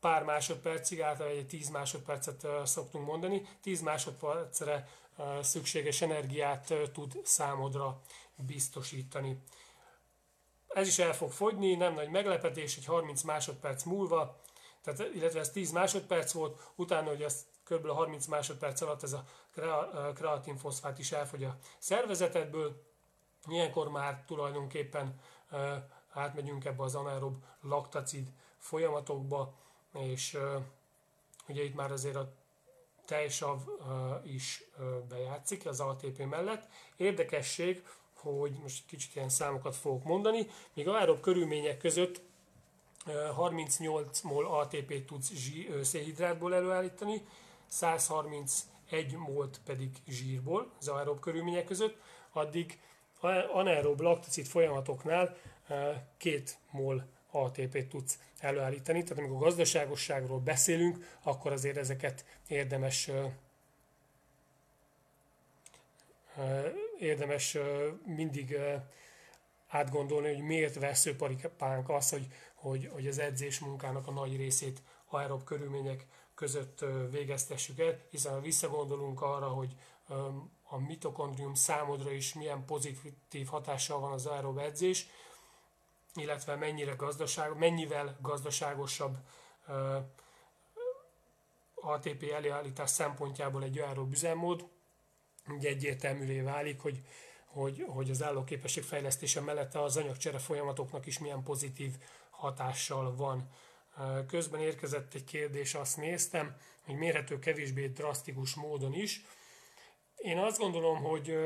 pár 0.00 0.22
másodpercig, 0.22 1.00
általában 1.00 1.38
egy 1.38 1.46
10 1.46 1.68
másodpercet 1.68 2.46
szoktunk 2.64 3.06
mondani, 3.06 3.48
10 3.60 3.80
másodpercre 3.80 4.88
szükséges 5.40 6.02
energiát 6.02 6.74
tud 6.92 7.20
számodra 7.24 8.00
biztosítani. 8.36 9.42
Ez 10.68 10.86
is 10.86 10.98
el 10.98 11.14
fog 11.14 11.32
fogyni, 11.32 11.74
nem 11.74 11.94
nagy 11.94 12.10
meglepetés, 12.10 12.76
egy 12.76 12.84
30 12.84 13.22
másodperc 13.22 13.82
múlva, 13.82 14.40
tehát, 14.82 15.14
illetve 15.14 15.40
ez 15.40 15.50
10 15.50 15.70
másodperc 15.70 16.32
volt, 16.32 16.72
utána, 16.74 17.08
hogy 17.08 17.22
ezt 17.22 17.46
kb. 17.64 17.88
30 17.88 18.26
másodperc 18.26 18.80
alatt 18.80 19.02
ez 19.02 19.12
a 19.12 19.24
kreatinfoszfát 20.14 20.98
is 20.98 21.12
elfogy 21.12 21.44
a 21.44 21.56
szervezetedből, 21.78 22.82
ilyenkor 23.46 23.88
már 23.88 24.24
tulajdonképpen 24.26 25.20
átmegyünk 26.12 26.64
ebbe 26.64 26.82
az 26.82 26.94
anaerob 26.94 27.44
laktacid 27.60 28.32
folyamatokba, 28.58 29.54
és 29.96 30.38
ugye 31.48 31.62
itt 31.62 31.74
már 31.74 31.92
azért 31.92 32.16
a 32.16 32.32
tejsav 33.06 33.60
is 34.24 34.64
bejátszik 35.08 35.66
az 35.66 35.80
ATP 35.80 36.18
mellett. 36.24 36.68
Érdekesség, 36.96 37.84
hogy 38.12 38.58
most 38.62 38.86
kicsit 38.86 39.14
ilyen 39.14 39.28
számokat 39.28 39.76
fogok 39.76 40.04
mondani, 40.04 40.46
míg 40.72 40.88
aerob 40.88 41.20
körülmények 41.20 41.78
között 41.78 42.20
38 43.34 44.20
mol 44.20 44.46
ATP 44.46 45.04
tudsz 45.04 45.32
szénhidrátból 45.82 46.54
előállítani, 46.54 47.26
131 47.66 49.16
molt 49.16 49.60
pedig 49.64 49.90
zsírból 50.06 50.70
az 50.78 50.88
aerob 50.88 51.20
körülmények 51.20 51.64
között, 51.64 51.96
addig 52.32 52.80
anaerob 53.52 54.00
laktacid 54.00 54.46
folyamatoknál 54.46 55.36
2 56.16 56.42
mol 56.70 57.06
ATP-t 57.42 57.88
tudsz 57.88 58.18
előállítani. 58.38 59.02
Tehát 59.02 59.18
amikor 59.18 59.38
gazdaságosságról 59.38 60.38
beszélünk, 60.38 61.18
akkor 61.22 61.52
azért 61.52 61.76
ezeket 61.76 62.24
érdemes 62.48 63.10
érdemes 66.98 67.58
mindig 68.04 68.56
átgondolni, 69.68 70.34
hogy 70.34 70.42
miért 70.42 70.78
veszőparipánk 70.78 71.88
az, 71.88 72.10
hogy, 72.10 72.26
hogy, 72.54 72.90
hogy 72.92 73.06
az 73.06 73.18
edzés 73.18 73.58
munkának 73.58 74.06
a 74.06 74.10
nagy 74.10 74.36
részét 74.36 74.82
aerob 75.08 75.44
körülmények 75.44 76.06
között 76.34 76.84
végeztessük 77.10 77.78
el, 77.78 77.98
hiszen 78.10 78.32
ha 78.32 78.40
visszagondolunk 78.40 79.22
arra, 79.22 79.48
hogy 79.48 79.76
a 80.62 80.78
mitokondrium 80.78 81.54
számodra 81.54 82.12
is 82.12 82.34
milyen 82.34 82.64
pozitív 82.64 83.46
hatással 83.46 84.00
van 84.00 84.12
az 84.12 84.26
aerob 84.26 84.58
edzés, 84.58 85.06
illetve 86.16 86.56
mennyire 86.56 86.92
gazdaság, 86.92 87.56
mennyivel 87.56 88.16
gazdaságosabb 88.20 89.16
ATP 91.74 92.30
előállítás 92.34 92.90
szempontjából 92.90 93.62
egy 93.62 93.78
aerob 93.78 94.12
üzemmód, 94.12 94.68
ugye 95.48 95.68
egyértelművé 95.68 96.40
válik, 96.40 96.80
hogy, 96.80 97.02
hogy, 97.44 97.84
hogy 97.88 98.10
az 98.10 98.22
állóképesség 98.22 98.82
fejlesztése 98.82 99.40
mellett 99.40 99.74
az 99.74 99.96
anyagcsere 99.96 100.38
folyamatoknak 100.38 101.06
is 101.06 101.18
milyen 101.18 101.42
pozitív 101.42 101.94
hatással 102.30 103.16
van. 103.16 103.48
Közben 104.26 104.60
érkezett 104.60 105.14
egy 105.14 105.24
kérdés, 105.24 105.74
azt 105.74 105.96
néztem, 105.96 106.56
hogy 106.84 106.94
mérhető 106.94 107.38
kevésbé 107.38 107.86
drasztikus 107.86 108.54
módon 108.54 108.92
is. 108.92 109.24
Én 110.16 110.38
azt 110.38 110.58
gondolom, 110.58 111.02
hogy 111.02 111.38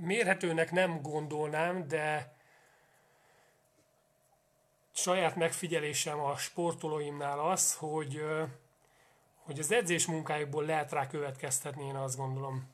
mérhetőnek 0.00 0.70
nem 0.70 1.02
gondolnám, 1.02 1.88
de 1.88 2.36
saját 4.92 5.36
megfigyelésem 5.36 6.20
a 6.20 6.36
sportolóimnál 6.36 7.40
az, 7.40 7.74
hogy, 7.74 8.24
hogy 9.34 9.58
az 9.58 9.72
edzés 9.72 10.06
munkájukból 10.06 10.64
lehet 10.64 10.92
rá 10.92 11.06
következtetni, 11.06 11.84
én 11.84 11.96
azt 11.96 12.16
gondolom. 12.16 12.70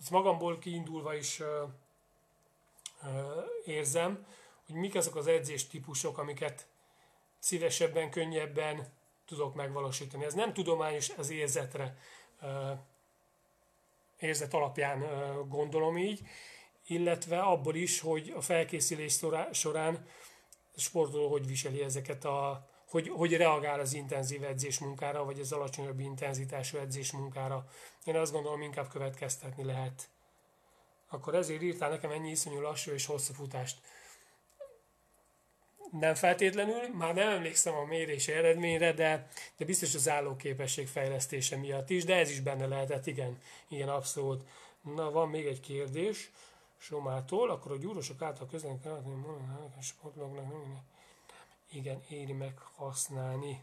Ezt 0.00 0.10
magamból 0.10 0.58
kiindulva 0.58 1.14
is 1.14 1.42
érzem, 3.64 4.26
hogy 4.66 4.74
mik 4.74 4.94
azok 4.94 5.16
az 5.16 5.26
edzés 5.26 5.66
típusok, 5.66 6.18
amiket 6.18 6.66
szívesebben, 7.38 8.10
könnyebben 8.10 8.92
tudok 9.26 9.54
megvalósítani. 9.54 10.24
Ez 10.24 10.34
nem 10.34 10.52
tudományos, 10.52 11.10
az 11.10 11.30
érzetre, 11.30 11.96
érzet 14.18 14.54
alapján 14.54 15.04
gondolom 15.48 15.98
így, 15.98 16.20
illetve 16.86 17.40
abból 17.40 17.74
is, 17.74 18.00
hogy 18.00 18.32
a 18.36 18.40
felkészülés 18.40 19.20
során 19.52 20.06
sportoló 20.76 21.30
hogy 21.30 21.46
viseli 21.46 21.82
ezeket 21.82 22.24
a, 22.24 22.68
hogy, 22.88 23.08
hogy 23.08 23.36
reagál 23.36 23.80
az 23.80 23.92
intenzív 23.92 24.44
edzés 24.44 24.78
munkára, 24.78 25.24
vagy 25.24 25.40
az 25.40 25.52
alacsonyabb 25.52 26.00
intenzitású 26.00 26.78
edzés 26.78 27.12
munkára. 27.12 27.66
Én 28.04 28.16
azt 28.16 28.32
gondolom, 28.32 28.62
inkább 28.62 28.88
következtetni 28.88 29.64
lehet. 29.64 30.08
Akkor 31.08 31.34
ezért 31.34 31.62
írtál 31.62 31.90
nekem 31.90 32.10
ennyi 32.10 32.30
iszonyú 32.30 32.60
lassú 32.60 32.92
és 32.92 33.06
hosszú 33.06 33.32
futást 33.32 33.76
nem 36.00 36.14
feltétlenül, 36.14 36.88
már 36.92 37.14
nem 37.14 37.28
emlékszem 37.28 37.74
a 37.74 37.84
mérési 37.84 38.32
eredményre, 38.32 38.92
de, 38.92 39.28
de 39.56 39.64
biztos 39.64 39.94
az 39.94 40.08
állóképesség 40.08 40.88
fejlesztése 40.88 41.56
miatt 41.56 41.90
is, 41.90 42.04
de 42.04 42.16
ez 42.16 42.30
is 42.30 42.40
benne 42.40 42.66
lehetett, 42.66 43.06
igen, 43.06 43.38
igen, 43.68 43.88
abszolút. 43.88 44.42
Na, 44.94 45.10
van 45.10 45.28
még 45.28 45.46
egy 45.46 45.60
kérdés 45.60 46.30
Somától, 46.82 47.50
akkor 47.50 47.72
a 47.72 47.76
gyúrosok 47.76 48.22
által 48.22 48.46
közlen 48.46 48.80
sportolóknak 49.80 50.48
nem 50.48 50.80
igen, 51.70 52.02
éri 52.08 52.32
meg 52.32 52.58
használni 52.58 53.62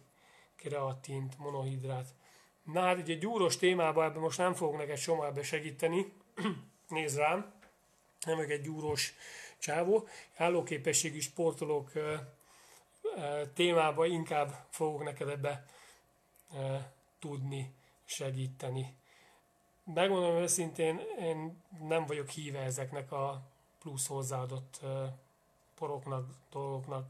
kreatint, 0.55 1.38
monohidrát. 1.38 2.07
Na 2.63 2.81
hát 2.81 2.97
ugye 2.97 3.13
gyúros 3.13 3.57
témában 3.57 4.05
ebben 4.05 4.21
most 4.21 4.38
nem 4.38 4.53
fogok 4.53 4.77
neked 4.77 4.97
Somába 4.97 5.43
segíteni, 5.43 6.13
nézd 6.89 7.17
rám, 7.17 7.53
nem 8.25 8.39
egy 8.39 8.61
gyúros 8.61 9.13
csávó. 9.57 10.07
Állóképességű 10.35 11.19
sportolók 11.19 11.91
témába 13.53 14.05
inkább 14.05 14.65
fogok 14.69 15.03
neked 15.03 15.29
ebbe 15.29 15.65
tudni 17.19 17.73
segíteni. 18.05 18.97
Megmondom 19.93 20.36
őszintén, 20.36 21.00
én 21.19 21.63
nem 21.88 22.05
vagyok 22.05 22.29
híve 22.29 22.60
ezeknek 22.60 23.12
a 23.12 23.41
plusz 23.79 24.08
hozzáadott 24.08 24.79
poroknak, 25.75 26.29
dolgoknak. 26.51 27.08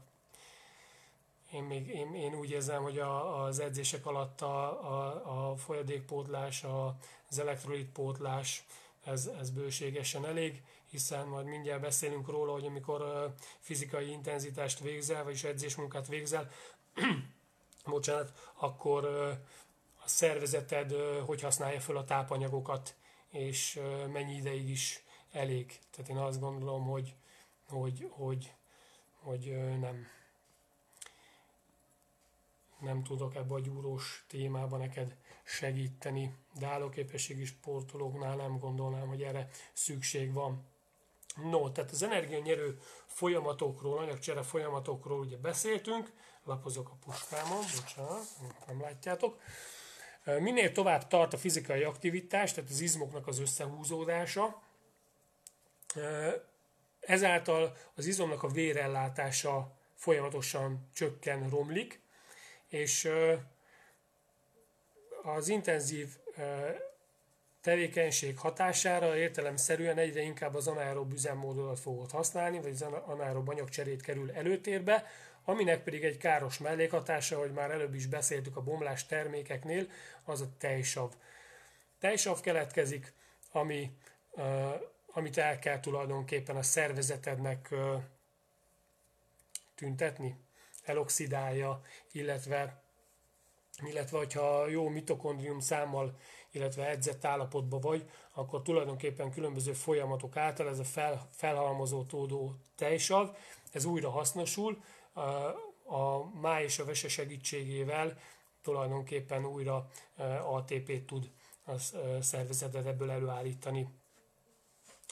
Én, 1.52 1.62
még, 1.62 1.88
én, 1.88 2.14
én 2.14 2.34
úgy 2.34 2.50
érzem, 2.50 2.82
hogy 2.82 2.98
a, 2.98 3.42
az 3.44 3.58
edzések 3.58 4.06
alatt 4.06 4.40
a, 4.40 4.84
a, 4.92 5.50
a 5.50 5.56
folyadékpótlás, 5.56 6.64
a, 6.64 6.96
az 7.30 7.38
elektrolitpótlás, 7.38 8.64
ez, 9.04 9.26
ez 9.26 9.50
bőségesen 9.50 10.26
elég, 10.26 10.62
hiszen 10.90 11.26
majd 11.26 11.46
mindjárt 11.46 11.80
beszélünk 11.80 12.28
róla, 12.28 12.52
hogy 12.52 12.66
amikor 12.66 13.32
fizikai 13.58 14.10
intenzitást 14.10 14.80
végzel, 14.80 15.24
vagyis 15.24 15.44
edzésmunkát 15.44 16.08
végzel, 16.08 16.50
bocsánat, 17.84 18.32
akkor 18.54 19.32
szervezeted 20.10 20.92
hogy 21.26 21.40
használja 21.40 21.80
fel 21.80 21.96
a 21.96 22.04
tápanyagokat, 22.04 22.94
és 23.28 23.80
mennyi 24.12 24.34
ideig 24.34 24.68
is 24.68 25.04
elég. 25.32 25.78
Tehát 25.90 26.10
én 26.10 26.16
azt 26.16 26.40
gondolom, 26.40 26.84
hogy, 26.84 27.14
hogy, 27.68 28.08
hogy, 28.10 28.52
hogy 29.14 29.56
nem, 29.78 30.06
nem 32.80 33.02
tudok 33.02 33.34
ebbe 33.34 33.54
a 33.54 33.60
gyúrós 33.60 34.24
témába 34.28 34.76
neked 34.76 35.16
segíteni, 35.44 36.34
de 36.58 36.66
állóképességi 36.66 37.44
sportolóknál 37.44 38.36
nem 38.36 38.58
gondolnám, 38.58 39.08
hogy 39.08 39.22
erre 39.22 39.48
szükség 39.72 40.32
van. 40.32 40.68
No, 41.36 41.70
tehát 41.70 41.90
az 41.90 42.02
energianyerő 42.02 42.80
folyamatokról, 43.06 43.98
anyagcsere 43.98 44.42
folyamatokról 44.42 45.18
ugye 45.18 45.36
beszéltünk, 45.36 46.12
lapozok 46.44 46.88
a 46.88 46.96
puskámon, 47.04 47.64
bocsánat, 47.76 48.26
nem 48.66 48.80
látjátok. 48.80 49.40
Minél 50.24 50.72
tovább 50.72 51.06
tart 51.06 51.32
a 51.32 51.38
fizikai 51.38 51.82
aktivitás, 51.82 52.52
tehát 52.52 52.70
az 52.70 52.80
izmoknak 52.80 53.26
az 53.26 53.38
összehúzódása, 53.38 54.62
ezáltal 57.00 57.76
az 57.94 58.06
izomnak 58.06 58.42
a 58.42 58.48
vérellátása 58.48 59.78
folyamatosan 59.94 60.88
csökken, 60.94 61.48
romlik, 61.48 62.00
és 62.68 63.10
az 65.22 65.48
intenzív 65.48 66.08
tevékenység 67.60 68.38
hatására 68.38 69.16
értelemszerűen 69.16 69.98
egyre 69.98 70.20
inkább 70.20 70.54
az 70.54 70.66
anaerob 70.66 71.12
üzemmódodat 71.12 71.80
fogod 71.80 72.10
használni, 72.10 72.60
vagy 72.60 72.72
az 72.72 72.82
anaerob 72.82 73.48
anyagcserét 73.48 74.02
kerül 74.02 74.30
előtérbe, 74.30 75.06
aminek 75.44 75.82
pedig 75.82 76.04
egy 76.04 76.16
káros 76.16 76.58
mellékhatása, 76.58 77.38
hogy 77.38 77.52
már 77.52 77.70
előbb 77.70 77.94
is 77.94 78.06
beszéltük 78.06 78.56
a 78.56 78.62
bomlás 78.62 79.06
termékeknél, 79.06 79.86
az 80.24 80.40
a 80.40 80.48
tejsav. 80.58 81.12
Tejsav 81.98 82.40
keletkezik, 82.40 83.12
ami, 83.52 83.96
amit 85.06 85.38
el 85.38 85.58
kell 85.58 85.80
tulajdonképpen 85.80 86.56
a 86.56 86.62
szervezetednek 86.62 87.74
tüntetni, 89.74 90.36
eloxidálja, 90.84 91.80
illetve 92.12 92.82
illetve 93.86 94.18
hogyha 94.18 94.68
jó 94.68 94.88
mitokondrium 94.88 95.60
számmal, 95.60 96.18
illetve 96.50 96.88
edzett 96.88 97.24
állapotban 97.24 97.80
vagy, 97.80 98.10
akkor 98.34 98.62
tulajdonképpen 98.62 99.30
különböző 99.30 99.72
folyamatok 99.72 100.36
által 100.36 100.68
ez 100.68 100.78
a 100.78 100.84
fel, 100.84 101.28
felhalmozó 101.32 102.04
tódó 102.04 102.54
tejsav, 102.76 103.36
ez 103.72 103.84
újra 103.84 104.10
hasznosul, 104.10 104.82
a 105.84 106.24
máj 106.40 106.62
és 106.64 106.78
a 106.78 106.84
vese 106.84 107.08
segítségével 107.08 108.18
tulajdonképpen 108.62 109.44
újra 109.46 109.88
ATP-t 110.42 111.06
tud 111.06 111.30
a 111.64 111.78
szervezetet 112.20 112.86
ebből 112.86 113.10
előállítani. 113.10 113.88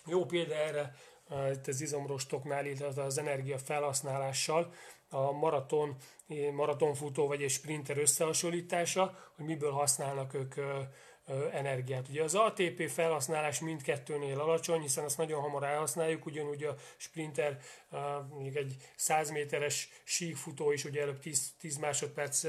Jó 0.07 0.25
példa 0.25 0.55
erre 0.55 0.95
itt 1.53 1.67
az 1.67 1.81
izomrostoknál, 1.81 2.67
illetve 2.67 3.03
az 3.03 3.19
energia 3.19 3.59
felhasználással 3.59 4.73
a 5.09 5.33
maraton, 5.33 5.97
maratonfutó 6.53 7.27
vagy 7.27 7.43
egy 7.43 7.51
sprinter 7.51 7.99
összehasonlítása, 7.99 9.33
hogy 9.37 9.45
miből 9.45 9.73
használnak 9.73 10.35
ők 10.35 10.55
energiát. 11.53 12.09
Ugye 12.09 12.23
az 12.23 12.35
ATP 12.35 12.89
felhasználás 12.89 13.61
mindkettőnél 13.61 14.41
alacsony, 14.41 14.81
hiszen 14.81 15.05
azt 15.05 15.19
nagyon 15.19 15.41
hamar 15.41 15.65
elhasználjuk, 15.65 16.27
ugyanúgy 16.27 16.65
a 16.65 16.75
sprinter, 16.97 17.59
mondjuk 18.31 18.57
egy 18.57 18.77
100 18.97 19.31
méteres 19.31 19.89
síkfutó 20.05 20.73
is 20.73 20.85
ugye 20.85 21.01
előbb 21.01 21.19
10, 21.19 21.53
10 21.61 21.77
másodperc 21.77 22.45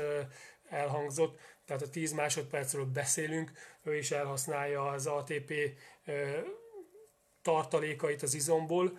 elhangzott, 0.70 1.40
tehát 1.66 1.82
a 1.82 1.90
10 1.90 2.12
másodpercről 2.12 2.86
beszélünk, 2.86 3.52
ő 3.84 3.98
is 3.98 4.12
elhasználja 4.12 4.90
az 4.90 5.08
ATP 5.08 5.54
tartalékait 7.42 8.22
az 8.22 8.34
izomból, 8.34 8.98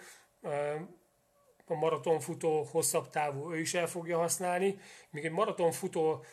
a 1.67 1.75
maratonfutó 1.75 2.63
hosszabb 2.63 3.11
távú 3.11 3.53
ő 3.53 3.59
is 3.59 3.75
el 3.75 3.87
fogja 3.87 4.19
használni, 4.19 4.79
míg 5.11 5.25
egy 5.25 5.31
maratonfutó 5.31 6.25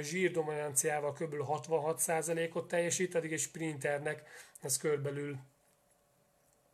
zsírdominanciával 0.00 1.12
kb. 1.12 1.34
66%-ot 1.38 2.68
teljesít, 2.68 3.14
addig 3.14 3.32
egy 3.32 3.40
sprinternek 3.40 4.22
ez 4.60 4.76
körülbelül 4.76 5.38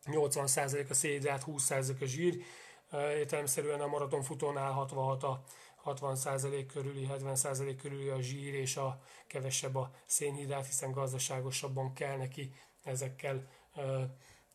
80% 0.05 0.89
a 0.91 0.95
szénhidrát, 0.95 1.45
20% 1.47 2.01
a 2.01 2.05
zsír, 2.05 2.43
értelemszerűen 2.93 3.81
a 3.81 3.87
maratonfutónál 3.87 4.73
66 4.73 5.23
a 5.23 5.45
60% 5.85 6.67
körüli, 6.73 7.09
70% 7.11 7.77
körüli 7.83 8.09
a 8.09 8.21
zsír 8.21 8.55
és 8.55 8.77
a 8.77 9.03
kevesebb 9.27 9.77
a 9.77 9.91
szénhidrát, 10.07 10.67
hiszen 10.67 10.93
gazdaságosabban 10.93 11.93
kell 11.93 12.17
neki 12.17 12.53
ezekkel 12.83 13.49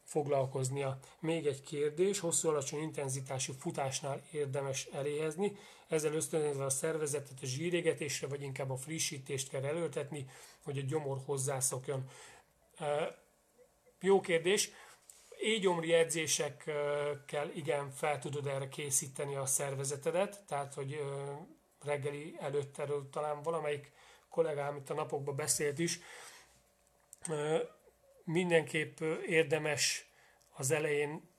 foglalkoznia. 0.07 0.99
Még 1.19 1.45
egy 1.45 1.61
kérdés, 1.61 2.19
hosszú 2.19 2.49
alacsony 2.49 2.81
intenzitású 2.81 3.53
futásnál 3.53 4.21
érdemes 4.31 4.85
eléhezni, 4.85 5.57
ezzel 5.87 6.13
ösztönözve 6.13 6.65
a 6.65 6.69
szervezetet 6.69 7.37
a 7.41 7.45
zsírégetésre, 7.45 8.27
vagy 8.27 8.41
inkább 8.41 8.69
a 8.69 8.77
frissítést 8.77 9.49
kell 9.49 9.63
előtetni, 9.63 10.29
hogy 10.63 10.77
a 10.77 10.81
gyomor 10.81 11.17
hozzászokjon. 11.25 12.09
Jó 13.99 14.19
kérdés. 14.19 14.71
Égyomri 15.39 15.93
edzésekkel 15.93 17.51
igen 17.53 17.91
fel 17.91 18.19
tudod 18.19 18.47
erre 18.47 18.67
készíteni 18.69 19.35
a 19.35 19.45
szervezetedet, 19.45 20.43
tehát 20.47 20.73
hogy 20.73 21.01
reggeli 21.83 22.35
előtt 22.39 22.77
erről 22.77 23.09
talán 23.09 23.41
valamelyik 23.41 23.91
kollégám 24.29 24.75
itt 24.75 24.89
a 24.89 24.93
napokban 24.93 25.35
beszélt 25.35 25.79
is, 25.79 25.99
mindenképp 28.27 28.99
érdemes 29.27 30.05
az 30.55 30.71
elején 30.71 31.29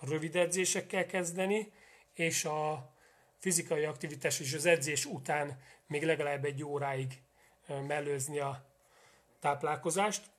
rövid 0.00 0.36
edzésekkel 0.36 1.06
kezdeni, 1.06 1.72
és 2.12 2.44
a 2.44 2.92
fizikai 3.36 3.84
aktivitás 3.84 4.40
és 4.40 4.54
az 4.54 4.66
edzés 4.66 5.04
után 5.04 5.60
még 5.86 6.04
legalább 6.04 6.44
egy 6.44 6.64
óráig 6.64 7.22
mellőzni 7.66 8.38
a 8.38 8.64
táplálkozást. 9.40 10.30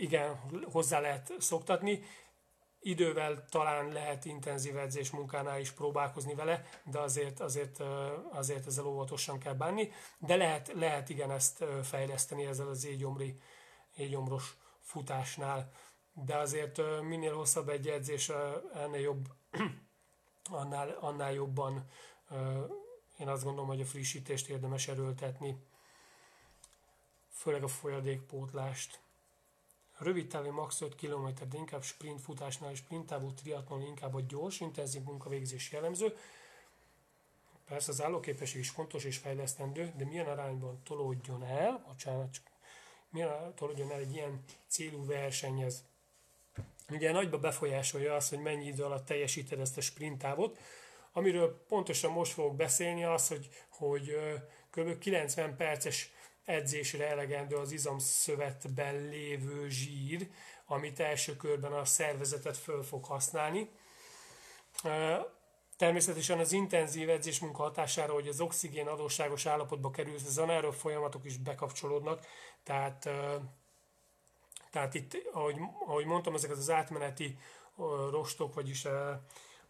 Igen, 0.00 0.40
hozzá 0.72 1.00
lehet 1.00 1.32
szoktatni. 1.38 2.02
Idővel 2.80 3.44
talán 3.50 3.92
lehet 3.92 4.24
intenzív 4.24 4.76
edzés 4.76 5.10
munkánál 5.10 5.60
is 5.60 5.70
próbálkozni 5.70 6.34
vele, 6.34 6.64
de 6.84 6.98
azért, 6.98 7.40
azért, 7.40 7.80
azért 8.30 8.66
ezzel 8.66 8.86
óvatosan 8.86 9.38
kell 9.38 9.54
bánni. 9.54 9.92
De 10.18 10.36
lehet, 10.36 10.72
lehet 10.72 11.08
igen 11.08 11.30
ezt 11.30 11.64
fejleszteni 11.82 12.44
ezzel 12.44 12.68
az 12.68 12.84
égyomri, 12.84 13.40
égyomros 13.96 14.56
futásnál, 14.84 15.72
de 16.12 16.36
azért 16.36 16.80
minél 17.02 17.34
hosszabb 17.34 17.68
egy 17.68 17.88
edzés, 17.88 18.32
ennél 18.74 19.00
jobb, 19.00 19.28
annál, 20.60 20.96
annál 21.00 21.32
jobban 21.32 21.88
én 23.18 23.28
azt 23.28 23.44
gondolom, 23.44 23.68
hogy 23.68 23.80
a 23.80 23.86
frissítést 23.86 24.48
érdemes 24.48 24.88
erőltetni, 24.88 25.56
főleg 27.30 27.62
a 27.62 27.68
folyadékpótlást. 27.68 29.02
Rövid 29.98 30.28
távú 30.28 30.50
max. 30.50 30.80
5 30.80 30.94
km, 30.94 31.28
de 31.48 31.56
inkább 31.56 31.82
sprint 31.82 32.20
futásnál 32.20 32.70
és 32.70 32.78
sprint 32.78 33.06
távú 33.06 33.32
triatlon 33.32 33.82
inkább 33.82 34.14
a 34.14 34.20
gyors, 34.20 34.60
intenzív 34.60 35.02
munkavégzés 35.02 35.72
jellemző. 35.72 36.16
Persze 37.64 37.90
az 37.90 38.02
állóképesség 38.02 38.60
is 38.60 38.70
fontos 38.70 39.04
és 39.04 39.16
fejlesztendő, 39.16 39.92
de 39.96 40.04
milyen 40.04 40.26
arányban 40.26 40.82
tolódjon 40.82 41.42
el, 41.44 41.84
bocsánat, 41.86 42.32
csak 42.32 42.50
tolódjon 43.54 43.92
el 43.92 43.98
egy 43.98 44.14
ilyen 44.14 44.44
célú 44.68 45.06
versenyhez. 45.06 45.84
Ugye 46.90 47.12
nagyba 47.12 47.38
befolyásolja 47.38 48.14
az, 48.14 48.28
hogy 48.28 48.38
mennyi 48.38 48.66
idő 48.66 48.84
alatt 48.84 49.06
teljesíted 49.06 49.60
ezt 49.60 49.76
a 49.76 49.80
sprint 49.80 50.18
távot, 50.18 50.58
amiről 51.12 51.64
pontosan 51.68 52.10
most 52.10 52.32
fogok 52.32 52.56
beszélni, 52.56 53.04
az, 53.04 53.28
hogy, 53.28 53.48
hogy 53.68 54.16
kb. 54.70 54.98
90 54.98 55.56
perces 55.56 56.12
edzésre 56.44 57.08
elegendő 57.08 57.56
az 57.56 57.72
izomszövetben 57.72 59.08
lévő 59.08 59.68
zsír, 59.68 60.28
amit 60.66 61.00
első 61.00 61.36
körben 61.36 61.72
a 61.72 61.84
szervezetet 61.84 62.56
föl 62.56 62.82
fog 62.82 63.04
használni. 63.04 63.70
Természetesen 65.76 66.38
az 66.38 66.52
intenzív 66.52 67.08
edzés 67.08 67.40
munka 67.40 67.62
hatására, 67.62 68.12
hogy 68.12 68.28
az 68.28 68.40
oxigén 68.40 68.86
adósságos 68.86 69.46
állapotba 69.46 69.90
kerül, 69.90 70.14
az 70.14 70.38
anaerob 70.38 70.74
folyamatok 70.74 71.24
is 71.24 71.36
bekapcsolódnak, 71.36 72.26
tehát, 72.64 73.08
tehát 74.70 74.94
itt, 74.94 75.16
ahogy, 75.32 75.56
ahoy 75.86 76.04
mondtam, 76.04 76.34
ezek 76.34 76.50
az 76.50 76.70
átmeneti 76.70 77.38
rostok, 78.10 78.54
vagyis, 78.54 78.86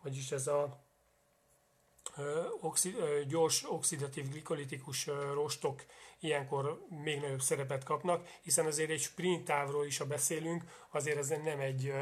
vagyis 0.03 0.33
ez 0.33 0.47
a 0.47 0.83
oxi, 2.61 2.95
gyors 3.29 3.71
oxidatív 3.71 4.31
glikolitikus 4.31 5.07
rostok 5.33 5.85
ilyenkor 6.21 6.87
még 6.89 7.21
nagyobb 7.21 7.41
szerepet 7.41 7.85
kapnak, 7.85 8.29
hiszen 8.43 8.67
azért 8.67 8.91
egy 8.91 9.01
sprint 9.01 9.45
távról 9.45 9.87
is, 9.87 9.99
ha 9.99 10.07
beszélünk, 10.07 10.65
azért 10.91 11.19
ez 11.19 11.29
nem 11.29 11.61
egy 11.61 11.93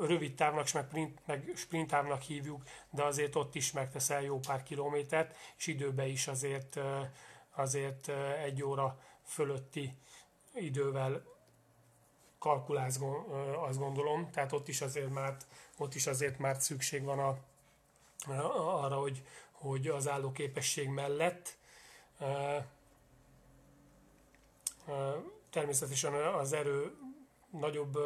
rövid 0.00 0.34
távnak, 0.34 0.72
meg, 0.72 0.86
sprint, 0.86 1.18
meg 1.24 1.52
sprint 1.56 1.88
távnak 1.90 2.22
hívjuk, 2.22 2.62
de 2.90 3.04
azért 3.04 3.36
ott 3.36 3.54
is 3.54 3.72
megteszel 3.72 4.22
jó 4.22 4.38
pár 4.38 4.62
kilométert, 4.62 5.36
és 5.56 5.66
időben 5.66 6.08
is 6.08 6.28
azért, 6.28 6.78
azért 7.50 8.08
egy 8.44 8.62
óra 8.62 8.98
fölötti 9.26 9.96
idővel 10.54 11.22
kalkulálsz, 12.38 12.98
azt 13.56 13.78
gondolom, 13.78 14.30
tehát 14.30 14.52
ott 14.52 14.68
is 14.68 14.80
azért 14.80 15.10
már, 15.10 15.36
ott 15.78 15.94
is 15.94 16.06
azért 16.06 16.38
már 16.38 16.56
szükség 16.56 17.04
van 17.04 17.18
a, 17.18 17.38
arra, 18.84 18.96
hogy, 18.96 19.22
hogy 19.52 19.88
az 19.88 20.08
állóképesség 20.08 20.88
mellett 20.88 21.58
természetesen 25.50 26.14
az 26.14 26.52
erő 26.52 26.96
nagyobb 27.50 27.98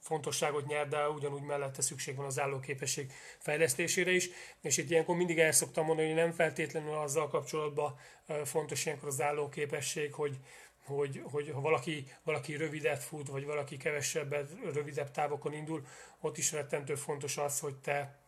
fontosságot 0.00 0.66
nyer, 0.66 0.88
de 0.88 1.08
ugyanúgy 1.08 1.42
mellette 1.42 1.82
szükség 1.82 2.16
van 2.16 2.26
az 2.26 2.40
állóképesség 2.40 3.12
fejlesztésére 3.38 4.10
is. 4.10 4.28
És 4.60 4.76
itt 4.76 4.90
ilyenkor 4.90 5.16
mindig 5.16 5.38
el 5.38 5.52
szoktam 5.52 5.84
mondani, 5.84 6.08
hogy 6.08 6.16
nem 6.16 6.32
feltétlenül 6.32 6.94
azzal 6.94 7.28
kapcsolatban 7.28 7.98
fontos 8.44 8.86
ilyenkor 8.86 9.08
az 9.08 9.20
állóképesség, 9.20 10.12
hogy, 10.12 10.36
hogy, 10.84 11.22
hogy 11.24 11.50
ha 11.50 11.60
valaki, 11.60 12.06
valaki 12.22 12.56
rövidet 12.56 13.02
fut, 13.02 13.28
vagy 13.28 13.44
valaki 13.44 13.76
kevesebbet, 13.76 14.50
rövidebb 14.72 15.10
távokon 15.10 15.52
indul, 15.52 15.86
ott 16.20 16.38
is 16.38 16.52
rettentő 16.52 16.94
fontos 16.94 17.36
az, 17.36 17.60
hogy 17.60 17.74
te, 17.74 18.18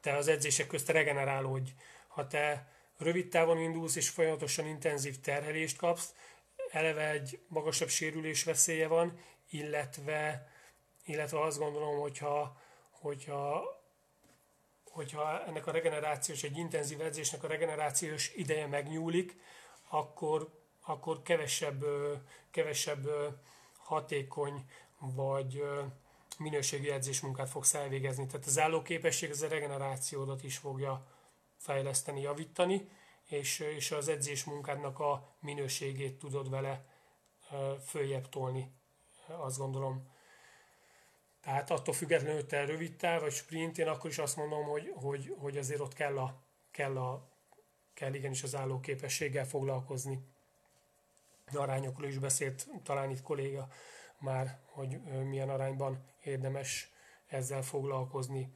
te 0.00 0.16
az 0.16 0.28
edzések 0.28 0.66
közt 0.66 0.88
regenerálódj. 0.88 1.70
Ha 2.08 2.26
te 2.26 2.72
rövid 2.98 3.28
távon 3.28 3.58
indulsz, 3.58 3.96
és 3.96 4.08
folyamatosan 4.08 4.66
intenzív 4.66 5.20
terhelést 5.20 5.76
kapsz, 5.76 6.14
eleve 6.70 7.10
egy 7.10 7.38
magasabb 7.48 7.88
sérülés 7.88 8.44
veszélye 8.44 8.86
van, 8.86 9.18
illetve, 9.54 10.48
illetve 11.04 11.40
azt 11.40 11.58
gondolom, 11.58 12.00
hogyha, 12.00 12.60
hogyha, 12.90 13.64
hogyha 14.90 15.44
ennek 15.44 15.66
a 15.66 15.70
regenerációs, 15.70 16.42
egy 16.42 16.56
intenzív 16.56 17.00
edzésnek 17.00 17.42
a 17.42 17.48
regenerációs 17.48 18.34
ideje 18.34 18.66
megnyúlik, 18.66 19.36
akkor, 19.88 20.48
akkor 20.80 21.22
kevesebb, 21.22 21.84
kevesebb 22.50 23.08
hatékony 23.76 24.64
vagy 24.98 25.62
minőségi 26.38 26.90
edzésmunkát 26.90 27.50
fogsz 27.50 27.74
elvégezni. 27.74 28.26
Tehát 28.26 28.46
az 28.46 28.58
állóképesség 28.58 29.30
az 29.30 29.42
a 29.42 29.48
regenerációdat 29.48 30.44
is 30.44 30.56
fogja 30.56 31.06
fejleszteni, 31.56 32.20
javítani, 32.20 32.88
és, 33.24 33.58
és 33.58 33.90
az 33.90 34.08
edzés 34.08 34.44
munkádnak 34.44 34.98
a 34.98 35.34
minőségét 35.40 36.18
tudod 36.18 36.50
vele 36.50 36.84
följebb 37.86 38.28
tolni, 38.28 38.72
azt 39.38 39.58
gondolom. 39.58 40.12
Tehát 41.40 41.70
attól 41.70 41.94
függetlenül, 41.94 42.34
hogy 42.34 42.46
te 42.46 42.64
rövid 42.64 42.96
táv 42.96 43.20
vagy 43.20 43.32
sprint, 43.32 43.78
én 43.78 43.88
akkor 43.88 44.10
is 44.10 44.18
azt 44.18 44.36
mondom, 44.36 44.64
hogy, 44.64 44.92
hogy, 44.94 45.34
hogy 45.38 45.56
azért 45.56 45.80
ott 45.80 45.92
kell, 45.92 46.18
a, 46.18 46.42
kell, 46.70 46.96
a, 46.96 47.28
kell 47.94 48.14
igenis 48.14 48.42
az 48.42 48.54
állóképességgel 48.54 49.46
foglalkozni. 49.46 50.18
Arányokról 51.52 52.08
is 52.08 52.18
beszélt 52.18 52.68
talán 52.82 53.10
itt 53.10 53.22
kolléga 53.22 53.68
már, 54.18 54.58
hogy 54.66 55.00
milyen 55.02 55.50
arányban 55.50 56.04
érdemes 56.22 56.92
ezzel 57.26 57.62
foglalkozni. 57.62 58.54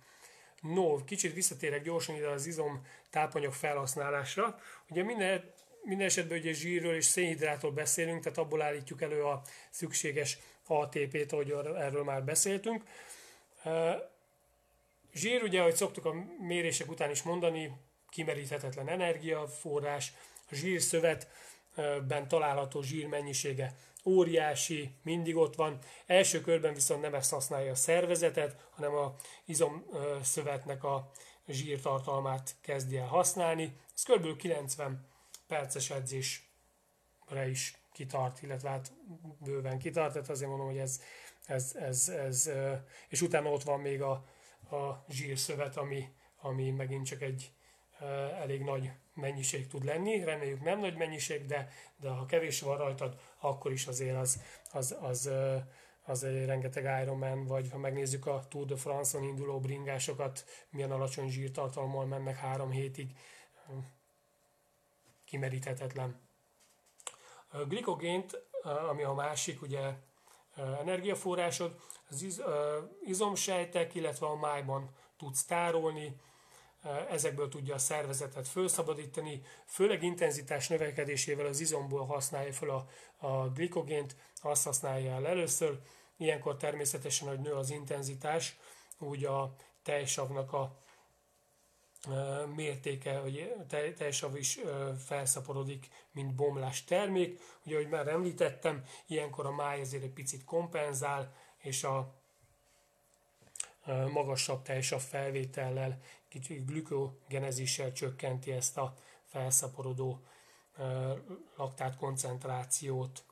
No, 0.60 1.04
kicsit 1.04 1.34
visszatérek 1.34 1.82
gyorsan 1.82 2.14
ide 2.14 2.28
az 2.28 2.46
izom 2.46 2.86
tápanyag 3.10 3.52
felhasználásra. 3.52 4.58
Ugye 4.88 5.02
minden, 5.02 5.52
minden 5.82 6.06
esetben 6.06 6.38
ugye 6.38 6.52
zsírről 6.52 6.94
és 6.94 7.04
szénhidrátról 7.04 7.72
beszélünk, 7.72 8.22
tehát 8.22 8.38
abból 8.38 8.62
állítjuk 8.62 9.02
elő 9.02 9.24
a 9.24 9.42
szükséges 9.70 10.38
ATP-t, 10.66 11.32
ahogy 11.32 11.50
erről 11.76 12.04
már 12.04 12.24
beszéltünk. 12.24 12.82
Zsír, 15.14 15.42
ugye, 15.42 15.60
ahogy 15.60 15.76
szoktuk 15.76 16.04
a 16.04 16.14
mérések 16.38 16.90
után 16.90 17.10
is 17.10 17.22
mondani, 17.22 17.72
kimeríthetetlen 18.08 18.88
energiaforrás, 18.88 20.12
a 20.50 20.54
zsírszövetben 20.54 22.28
található 22.28 22.82
zsír 22.82 23.06
mennyisége 23.06 23.76
óriási, 24.04 24.90
mindig 25.02 25.36
ott 25.36 25.54
van. 25.54 25.78
Első 26.06 26.40
körben 26.40 26.74
viszont 26.74 27.00
nem 27.00 27.14
ezt 27.14 27.30
használja 27.30 27.70
a 27.70 27.74
szervezetet, 27.74 28.68
hanem 28.70 28.94
a 28.94 29.14
izomszövetnek 29.44 30.84
a 30.84 31.10
zsírtartalmát 31.48 32.54
kezdi 32.60 32.96
el 32.96 33.06
használni. 33.06 33.76
Ez 33.94 34.02
kb. 34.02 34.36
90 34.36 35.07
perces 35.48 35.90
edzésre 35.90 37.48
is 37.48 37.78
kitart, 37.92 38.42
illetve 38.42 38.68
hát 38.68 38.92
bőven 39.38 39.78
kitart, 39.78 40.12
tehát 40.12 40.28
azért 40.28 40.50
mondom, 40.50 40.66
hogy 40.66 40.78
ez, 40.78 41.00
ez, 41.46 41.74
ez, 41.74 42.08
ez 42.08 42.50
és 43.08 43.22
utána 43.22 43.50
ott 43.50 43.62
van 43.62 43.80
még 43.80 44.02
a, 44.02 44.10
a 44.70 45.04
zsírszövet, 45.08 45.76
ami, 45.76 46.08
ami 46.40 46.70
megint 46.70 47.06
csak 47.06 47.22
egy 47.22 47.52
elég 48.40 48.62
nagy 48.62 48.90
mennyiség 49.14 49.66
tud 49.66 49.84
lenni, 49.84 50.24
reméljük 50.24 50.62
nem 50.62 50.80
nagy 50.80 50.96
mennyiség, 50.96 51.46
de, 51.46 51.68
de 51.96 52.08
ha 52.08 52.26
kevés 52.26 52.60
van 52.60 52.76
rajtad, 52.76 53.20
akkor 53.38 53.72
is 53.72 53.86
azért 53.86 54.16
az, 54.16 54.42
az, 54.72 54.96
az, 55.00 55.30
az 56.04 56.24
egy 56.24 56.44
rengeteg 56.44 57.02
Ironman, 57.02 57.46
vagy 57.46 57.70
ha 57.70 57.78
megnézzük 57.78 58.26
a 58.26 58.46
Tour 58.48 58.66
de 58.66 58.76
France-on 58.76 59.22
induló 59.22 59.60
bringásokat, 59.60 60.44
milyen 60.70 60.90
alacsony 60.90 61.28
zsírtartalommal 61.28 62.06
mennek 62.06 62.36
három 62.36 62.70
hétig, 62.70 63.16
kimeríthetetlen. 65.28 66.20
A 67.48 67.58
glikogént, 67.58 68.42
ami 68.62 69.02
a 69.02 69.12
másik 69.12 69.62
ugye 69.62 69.92
energiaforrásod, 70.80 71.76
az 72.10 72.22
iz, 72.22 72.42
izomsejtek, 73.04 73.94
illetve 73.94 74.26
a 74.26 74.36
májban 74.36 74.90
tudsz 75.16 75.44
tárolni, 75.44 76.16
ezekből 77.10 77.48
tudja 77.48 77.74
a 77.74 77.78
szervezetet 77.78 78.48
felszabadítani, 78.48 79.42
főleg 79.66 80.02
intenzitás 80.02 80.68
növekedésével 80.68 81.46
az 81.46 81.60
izomból 81.60 82.04
használja 82.06 82.52
fel 82.52 82.70
a, 82.70 82.86
a 83.26 83.48
glikogént, 83.48 84.16
azt 84.34 84.64
használja 84.64 85.12
el 85.12 85.26
először, 85.26 85.80
ilyenkor 86.16 86.56
természetesen, 86.56 87.28
hogy 87.28 87.40
nő 87.40 87.52
az 87.52 87.70
intenzitás, 87.70 88.56
úgy 88.98 89.24
a 89.24 89.54
tejsavnak 89.82 90.52
a 90.52 90.76
mértéke, 92.54 93.18
hogy 93.18 93.54
tejsav 93.96 94.36
is 94.36 94.58
felszaporodik, 95.06 95.88
mint 96.12 96.34
bomlás 96.34 96.84
termék. 96.84 97.40
Ugye, 97.64 97.74
ahogy 97.74 97.88
már 97.88 98.08
említettem, 98.08 98.84
ilyenkor 99.06 99.46
a 99.46 99.50
máj 99.50 99.80
ezért 99.80 100.02
egy 100.02 100.12
picit 100.12 100.44
kompenzál, 100.44 101.34
és 101.58 101.84
a 101.84 102.14
magasabb 104.12 104.62
tejsav 104.62 105.00
felvétellel 105.00 106.00
kicsit 106.28 106.66
glükogenezissel 106.66 107.92
csökkenti 107.92 108.52
ezt 108.52 108.78
a 108.78 108.94
felszaporodó 109.24 110.22
laktát 111.56 111.96
koncentrációt. 111.96 113.24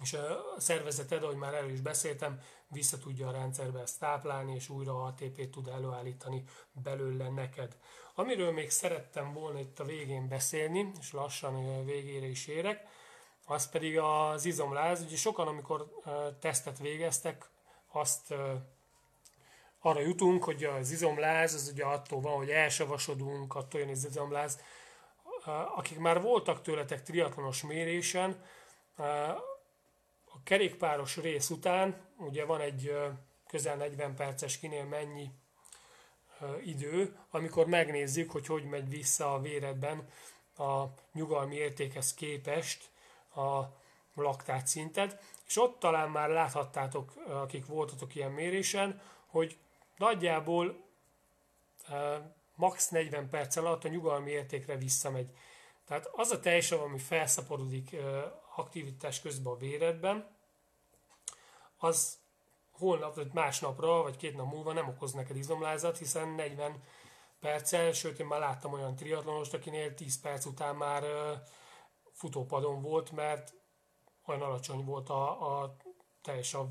És 0.00 0.12
a 0.12 0.54
szervezeted, 0.58 1.22
ahogy 1.22 1.36
már 1.36 1.54
elő 1.54 1.70
is 1.70 1.80
beszéltem, 1.80 2.40
vissza 2.68 2.98
tudja 2.98 3.28
a 3.28 3.32
rendszerbe 3.32 3.80
ezt 3.80 4.00
táplálni, 4.00 4.54
és 4.54 4.68
újra 4.68 5.04
ATP-t 5.04 5.50
tud 5.50 5.68
előállítani 5.68 6.44
belőle 6.72 7.28
neked. 7.28 7.76
Amiről 8.14 8.52
még 8.52 8.70
szerettem 8.70 9.32
volna 9.32 9.58
itt 9.58 9.78
a 9.78 9.84
végén 9.84 10.28
beszélni, 10.28 10.90
és 11.00 11.12
lassan 11.12 11.84
végére 11.84 12.26
is 12.26 12.46
érek, 12.46 12.86
az 13.46 13.68
pedig 13.68 13.98
az 13.98 14.44
izomláz. 14.44 15.02
Ugye 15.02 15.16
sokan, 15.16 15.46
amikor 15.46 15.88
tesztet 16.40 16.78
végeztek, 16.78 17.50
azt 17.92 18.34
arra 19.80 20.00
jutunk, 20.00 20.44
hogy 20.44 20.64
az 20.64 20.90
izomláz 20.90 21.54
az 21.54 21.70
ugye 21.72 21.84
attól 21.84 22.20
van, 22.20 22.36
hogy 22.36 22.50
elsavasodunk, 22.50 23.54
attól 23.54 23.80
jön 23.80 23.90
az 23.90 24.06
izomláz. 24.06 24.60
Akik 25.76 25.98
már 25.98 26.22
voltak 26.22 26.62
tőletek 26.62 27.02
triatlonos 27.02 27.62
mérésen, 27.62 28.44
kerékpáros 30.48 31.16
rész 31.16 31.50
után, 31.50 31.96
ugye 32.16 32.44
van 32.44 32.60
egy 32.60 32.96
közel 33.46 33.76
40 33.76 34.14
perces 34.14 34.58
kinél 34.58 34.84
mennyi 34.84 35.30
idő, 36.64 37.16
amikor 37.30 37.66
megnézzük, 37.66 38.30
hogy 38.30 38.46
hogy 38.46 38.64
megy 38.64 38.88
vissza 38.88 39.34
a 39.34 39.40
véredben 39.40 40.08
a 40.56 40.84
nyugalmi 41.12 41.54
értékhez 41.54 42.14
képest 42.14 42.90
a 43.34 43.62
laktát 44.14 44.66
szinted, 44.66 45.20
és 45.46 45.56
ott 45.56 45.78
talán 45.78 46.10
már 46.10 46.28
láthattátok, 46.28 47.12
akik 47.26 47.66
voltatok 47.66 48.14
ilyen 48.14 48.32
mérésen, 48.32 49.00
hogy 49.26 49.58
nagyjából 49.96 50.84
max 52.54 52.88
40 52.88 53.28
perc 53.28 53.56
alatt 53.56 53.84
a 53.84 53.88
nyugalmi 53.88 54.30
értékre 54.30 54.76
visszamegy. 54.76 55.30
Tehát 55.86 56.08
az 56.12 56.30
a 56.30 56.40
tejsav, 56.40 56.80
ami 56.80 56.98
felszaporodik 56.98 57.96
aktivitás 58.56 59.20
közben 59.20 59.52
a 59.52 59.56
véredben, 59.56 60.36
az 61.78 62.18
holnap, 62.70 63.14
vagy 63.14 63.30
másnapra, 63.32 64.02
vagy 64.02 64.16
két 64.16 64.36
nap 64.36 64.52
múlva 64.52 64.72
nem 64.72 64.88
okoz 64.88 65.12
neked 65.12 65.36
izomlázat, 65.36 65.98
hiszen 65.98 66.28
40 66.28 66.82
perccel, 67.40 67.92
sőt 67.92 68.18
én 68.18 68.26
már 68.26 68.40
láttam 68.40 68.72
olyan 68.72 68.96
triatlonost, 68.96 69.54
akinél 69.54 69.94
10 69.94 70.20
perc 70.20 70.44
után 70.44 70.76
már 70.76 71.04
futópadon 72.12 72.82
volt, 72.82 73.10
mert 73.10 73.54
olyan 74.26 74.42
alacsony 74.42 74.84
volt 74.84 75.08
a, 75.08 75.60
a 75.60 75.76
teljesav 76.22 76.68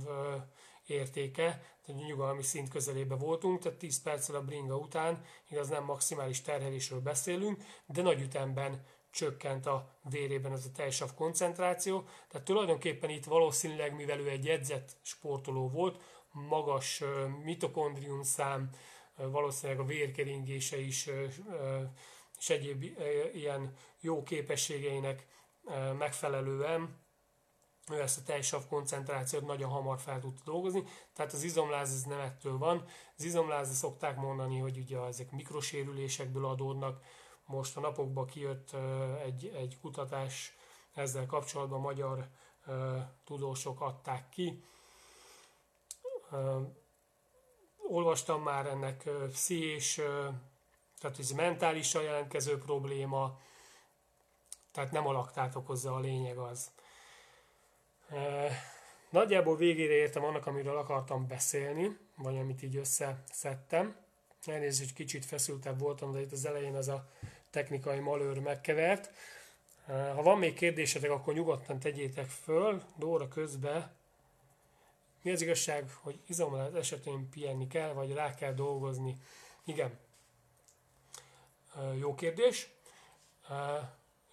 értéke, 0.85 1.61
tehát 1.85 2.01
nyugalmi 2.07 2.43
szint 2.43 2.69
közelébe 2.69 3.15
voltunk, 3.15 3.59
tehát 3.59 3.77
10 3.77 4.01
perccel 4.01 4.35
a 4.35 4.43
bringa 4.43 4.77
után, 4.77 5.23
igaz 5.49 5.67
nem 5.67 5.83
maximális 5.83 6.41
terhelésről 6.41 7.01
beszélünk, 7.01 7.63
de 7.85 8.01
nagy 8.01 8.21
ütemben 8.21 8.85
csökkent 9.17 9.65
a 9.65 9.89
vérében 10.09 10.51
ez 10.51 10.65
a 10.65 10.71
tejsav 10.75 11.13
koncentráció. 11.13 12.03
Tehát 12.27 12.45
tulajdonképpen 12.45 13.09
itt 13.09 13.25
valószínűleg, 13.25 13.95
mivel 13.95 14.19
ő 14.19 14.29
egy 14.29 14.47
edzett 14.47 14.97
sportoló 15.01 15.69
volt, 15.69 16.01
magas 16.31 17.03
mitokondrium 17.43 18.23
szám, 18.23 18.69
valószínűleg 19.15 19.81
a 19.81 19.85
vérkeringése 19.85 20.79
is 20.79 21.09
és 22.37 22.49
egyéb 22.49 22.83
ilyen 23.33 23.75
jó 23.99 24.23
képességeinek 24.23 25.27
megfelelően 25.97 27.05
ő 27.91 28.01
ezt 28.01 28.17
a 28.17 28.23
tejsav 28.23 28.67
koncentrációt 28.67 29.45
nagyon 29.45 29.69
hamar 29.69 29.99
fel 29.99 30.19
tudta 30.19 30.41
dolgozni, 30.45 30.83
tehát 31.13 31.33
az 31.33 31.43
izomláz 31.43 31.91
ez 31.91 32.03
nem 32.03 32.19
ettől 32.19 32.57
van. 32.57 32.85
Az 33.17 33.23
izomláz 33.23 33.77
szokták 33.77 34.17
mondani, 34.17 34.59
hogy 34.59 34.77
ugye 34.77 34.99
ezek 34.99 35.31
mikrosérülésekből 35.31 36.45
adódnak. 36.45 37.01
Most 37.47 37.77
a 37.77 37.79
napokban 37.79 38.25
kijött 38.25 38.75
egy, 39.23 39.51
egy 39.55 39.77
kutatás 39.81 40.55
ezzel 40.93 41.25
kapcsolatban 41.25 41.79
magyar 41.79 42.27
tudósok 43.23 43.81
adták 43.81 44.29
ki. 44.29 44.63
Olvastam 47.77 48.41
már 48.41 48.65
ennek 48.65 49.09
pszichés, 49.31 49.95
tehát 50.99 51.19
ez 51.19 51.31
mentálisan 51.31 52.03
jelentkező 52.03 52.57
probléma, 52.57 53.39
tehát 54.71 54.91
nem 54.91 55.07
a 55.07 55.11
laktát 55.11 55.55
okozza 55.55 55.95
a 55.95 55.99
lényeg 55.99 56.37
az. 56.37 56.71
Nagyjából 59.09 59.55
végére 59.55 59.93
értem 59.93 60.23
annak, 60.23 60.45
amiről 60.45 60.77
akartam 60.77 61.27
beszélni, 61.27 61.97
vagy 62.15 62.37
amit 62.37 62.61
így 62.61 62.75
összeszedtem. 62.75 64.05
Elnézést, 64.45 64.89
hogy 64.89 64.97
kicsit 64.97 65.25
feszültebb 65.25 65.79
voltam, 65.79 66.11
de 66.11 66.21
itt 66.21 66.31
az 66.31 66.45
elején 66.45 66.75
ez 66.75 66.87
a 66.87 67.09
technikai 67.57 67.99
malőr 67.99 68.39
megkevert. 68.39 69.11
Ha 69.85 70.21
van 70.21 70.37
még 70.37 70.53
kérdésetek, 70.53 71.11
akkor 71.11 71.33
nyugodtan 71.33 71.79
tegyétek 71.79 72.29
föl. 72.29 72.81
Dóra 72.95 73.27
közben 73.27 73.91
mi 75.21 75.31
az 75.31 75.41
igazság, 75.41 75.89
hogy 76.01 76.19
izomláz 76.27 76.75
esetén 76.75 77.29
pihenni 77.29 77.67
kell, 77.67 77.93
vagy 77.93 78.13
rá 78.13 78.33
kell 78.33 78.53
dolgozni? 78.53 79.17
Igen. 79.63 79.99
Jó 81.99 82.15
kérdés. 82.15 82.69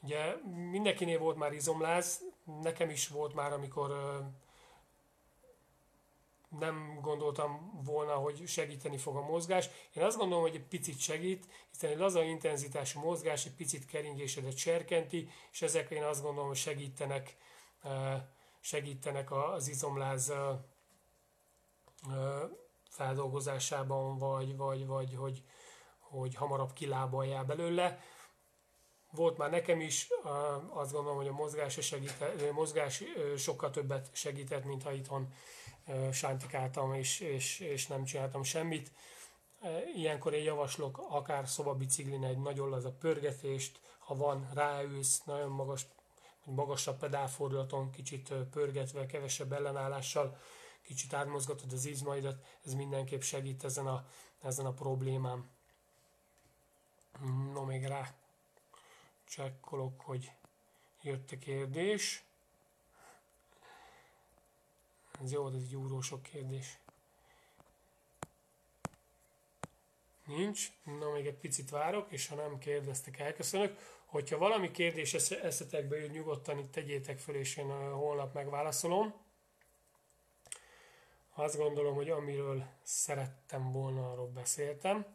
Ugye 0.00 0.34
mindenkinél 0.70 1.18
volt 1.18 1.36
már 1.36 1.52
izomláz, 1.52 2.20
nekem 2.62 2.90
is 2.90 3.08
volt 3.08 3.34
már, 3.34 3.52
amikor 3.52 3.90
nem 6.58 6.98
gondoltam 7.00 7.80
volna, 7.84 8.14
hogy 8.14 8.46
segíteni 8.46 8.98
fog 8.98 9.16
a 9.16 9.20
mozgás. 9.20 9.68
Én 9.92 10.02
azt 10.02 10.16
gondolom, 10.16 10.42
hogy 10.42 10.54
egy 10.54 10.66
picit 10.68 10.98
segít, 11.00 11.46
hiszen 11.70 11.90
egy 11.90 11.98
laza 11.98 12.22
intenzitású 12.22 13.00
mozgás 13.00 13.46
egy 13.46 13.54
picit 13.54 13.86
keringésedet 13.86 14.56
serkenti, 14.56 15.28
és 15.52 15.62
ezek 15.62 15.90
én 15.90 16.02
azt 16.02 16.22
gondolom, 16.22 16.48
hogy 16.48 16.56
segítenek, 16.56 17.36
segítenek 18.60 19.32
az 19.32 19.68
izomláz 19.68 20.32
feldolgozásában, 22.88 24.18
vagy, 24.18 24.56
vagy, 24.56 24.86
vagy 24.86 25.14
hogy, 25.14 25.42
hogy 25.98 26.34
hamarabb 26.34 26.72
kilábaljál 26.72 27.44
belőle. 27.44 28.00
Volt 29.10 29.36
már 29.38 29.50
nekem 29.50 29.80
is, 29.80 30.08
azt 30.68 30.92
gondolom, 30.92 31.16
hogy 31.16 31.28
a 31.28 31.32
mozgás, 31.32 31.78
segített, 31.80 32.52
mozgás 32.52 33.02
sokkal 33.36 33.70
többet 33.70 34.08
segített, 34.12 34.64
mint 34.64 34.82
ha 34.82 34.92
itthon 34.92 35.32
sántikáltam 36.12 36.94
és, 36.94 37.20
és, 37.20 37.60
és 37.60 37.86
nem 37.86 38.04
csináltam 38.04 38.42
semmit. 38.42 38.92
Ilyenkor 39.94 40.34
én 40.34 40.42
javaslok 40.42 40.98
akár 41.08 41.48
szobabiciklin 41.48 42.24
egy 42.24 42.38
nagyon 42.38 42.68
laza 42.68 42.92
pörgetést, 42.92 43.80
ha 43.98 44.14
van, 44.14 44.50
ráülsz, 44.54 45.22
nagyon 45.24 45.50
magas, 45.50 45.86
magasabb 46.44 46.98
pedálfordulaton, 46.98 47.90
kicsit 47.90 48.32
pörgetve, 48.50 49.06
kevesebb 49.06 49.52
ellenállással, 49.52 50.38
kicsit 50.82 51.12
átmozgatod 51.12 51.72
az 51.72 51.84
izmaidat, 51.84 52.44
ez 52.64 52.74
mindenképp 52.74 53.20
segít 53.20 53.64
ezen 53.64 53.86
a, 53.86 54.06
ezen 54.42 54.66
a 54.66 54.72
problémám. 54.72 55.50
No, 57.52 57.64
még 57.64 57.84
rá 57.84 58.14
csekkolok, 59.24 60.00
hogy 60.00 60.32
jött 61.02 61.30
a 61.30 61.38
kérdés. 61.38 62.24
Ez 65.24 65.32
jó, 65.32 65.46
ez 65.46 65.54
egy 65.54 65.76
úró 65.76 66.00
sok 66.00 66.22
kérdés. 66.22 66.78
Nincs. 70.26 70.72
Na, 70.84 71.10
még 71.10 71.26
egy 71.26 71.36
picit 71.36 71.70
várok, 71.70 72.12
és 72.12 72.28
ha 72.28 72.34
nem 72.34 72.58
kérdeztek, 72.58 73.18
elköszönök. 73.18 73.78
Hogyha 74.04 74.38
valami 74.38 74.70
kérdés 74.70 75.14
eszetekbe 75.14 75.96
jön, 75.96 76.10
nyugodtan 76.10 76.58
itt 76.58 76.72
tegyétek 76.72 77.18
föl, 77.18 77.34
és 77.34 77.56
én 77.56 77.92
holnap 77.92 78.34
megválaszolom. 78.34 79.14
Azt 81.34 81.56
gondolom, 81.56 81.94
hogy 81.94 82.10
amiről 82.10 82.66
szerettem 82.82 83.72
volna, 83.72 84.10
arról 84.12 84.28
beszéltem. 84.28 85.06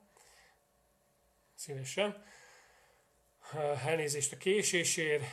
Szívesen. 1.56 2.24
Elnézést 3.86 4.34
a 4.34 4.38
késésért. 4.38 5.24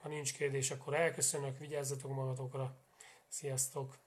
Ha 0.00 0.08
nincs 0.08 0.34
kérdés, 0.34 0.70
akkor 0.70 0.94
elköszönök, 0.94 1.58
vigyázzatok 1.58 2.14
magatokra. 2.14 2.83
Sziasztok! 3.34 4.03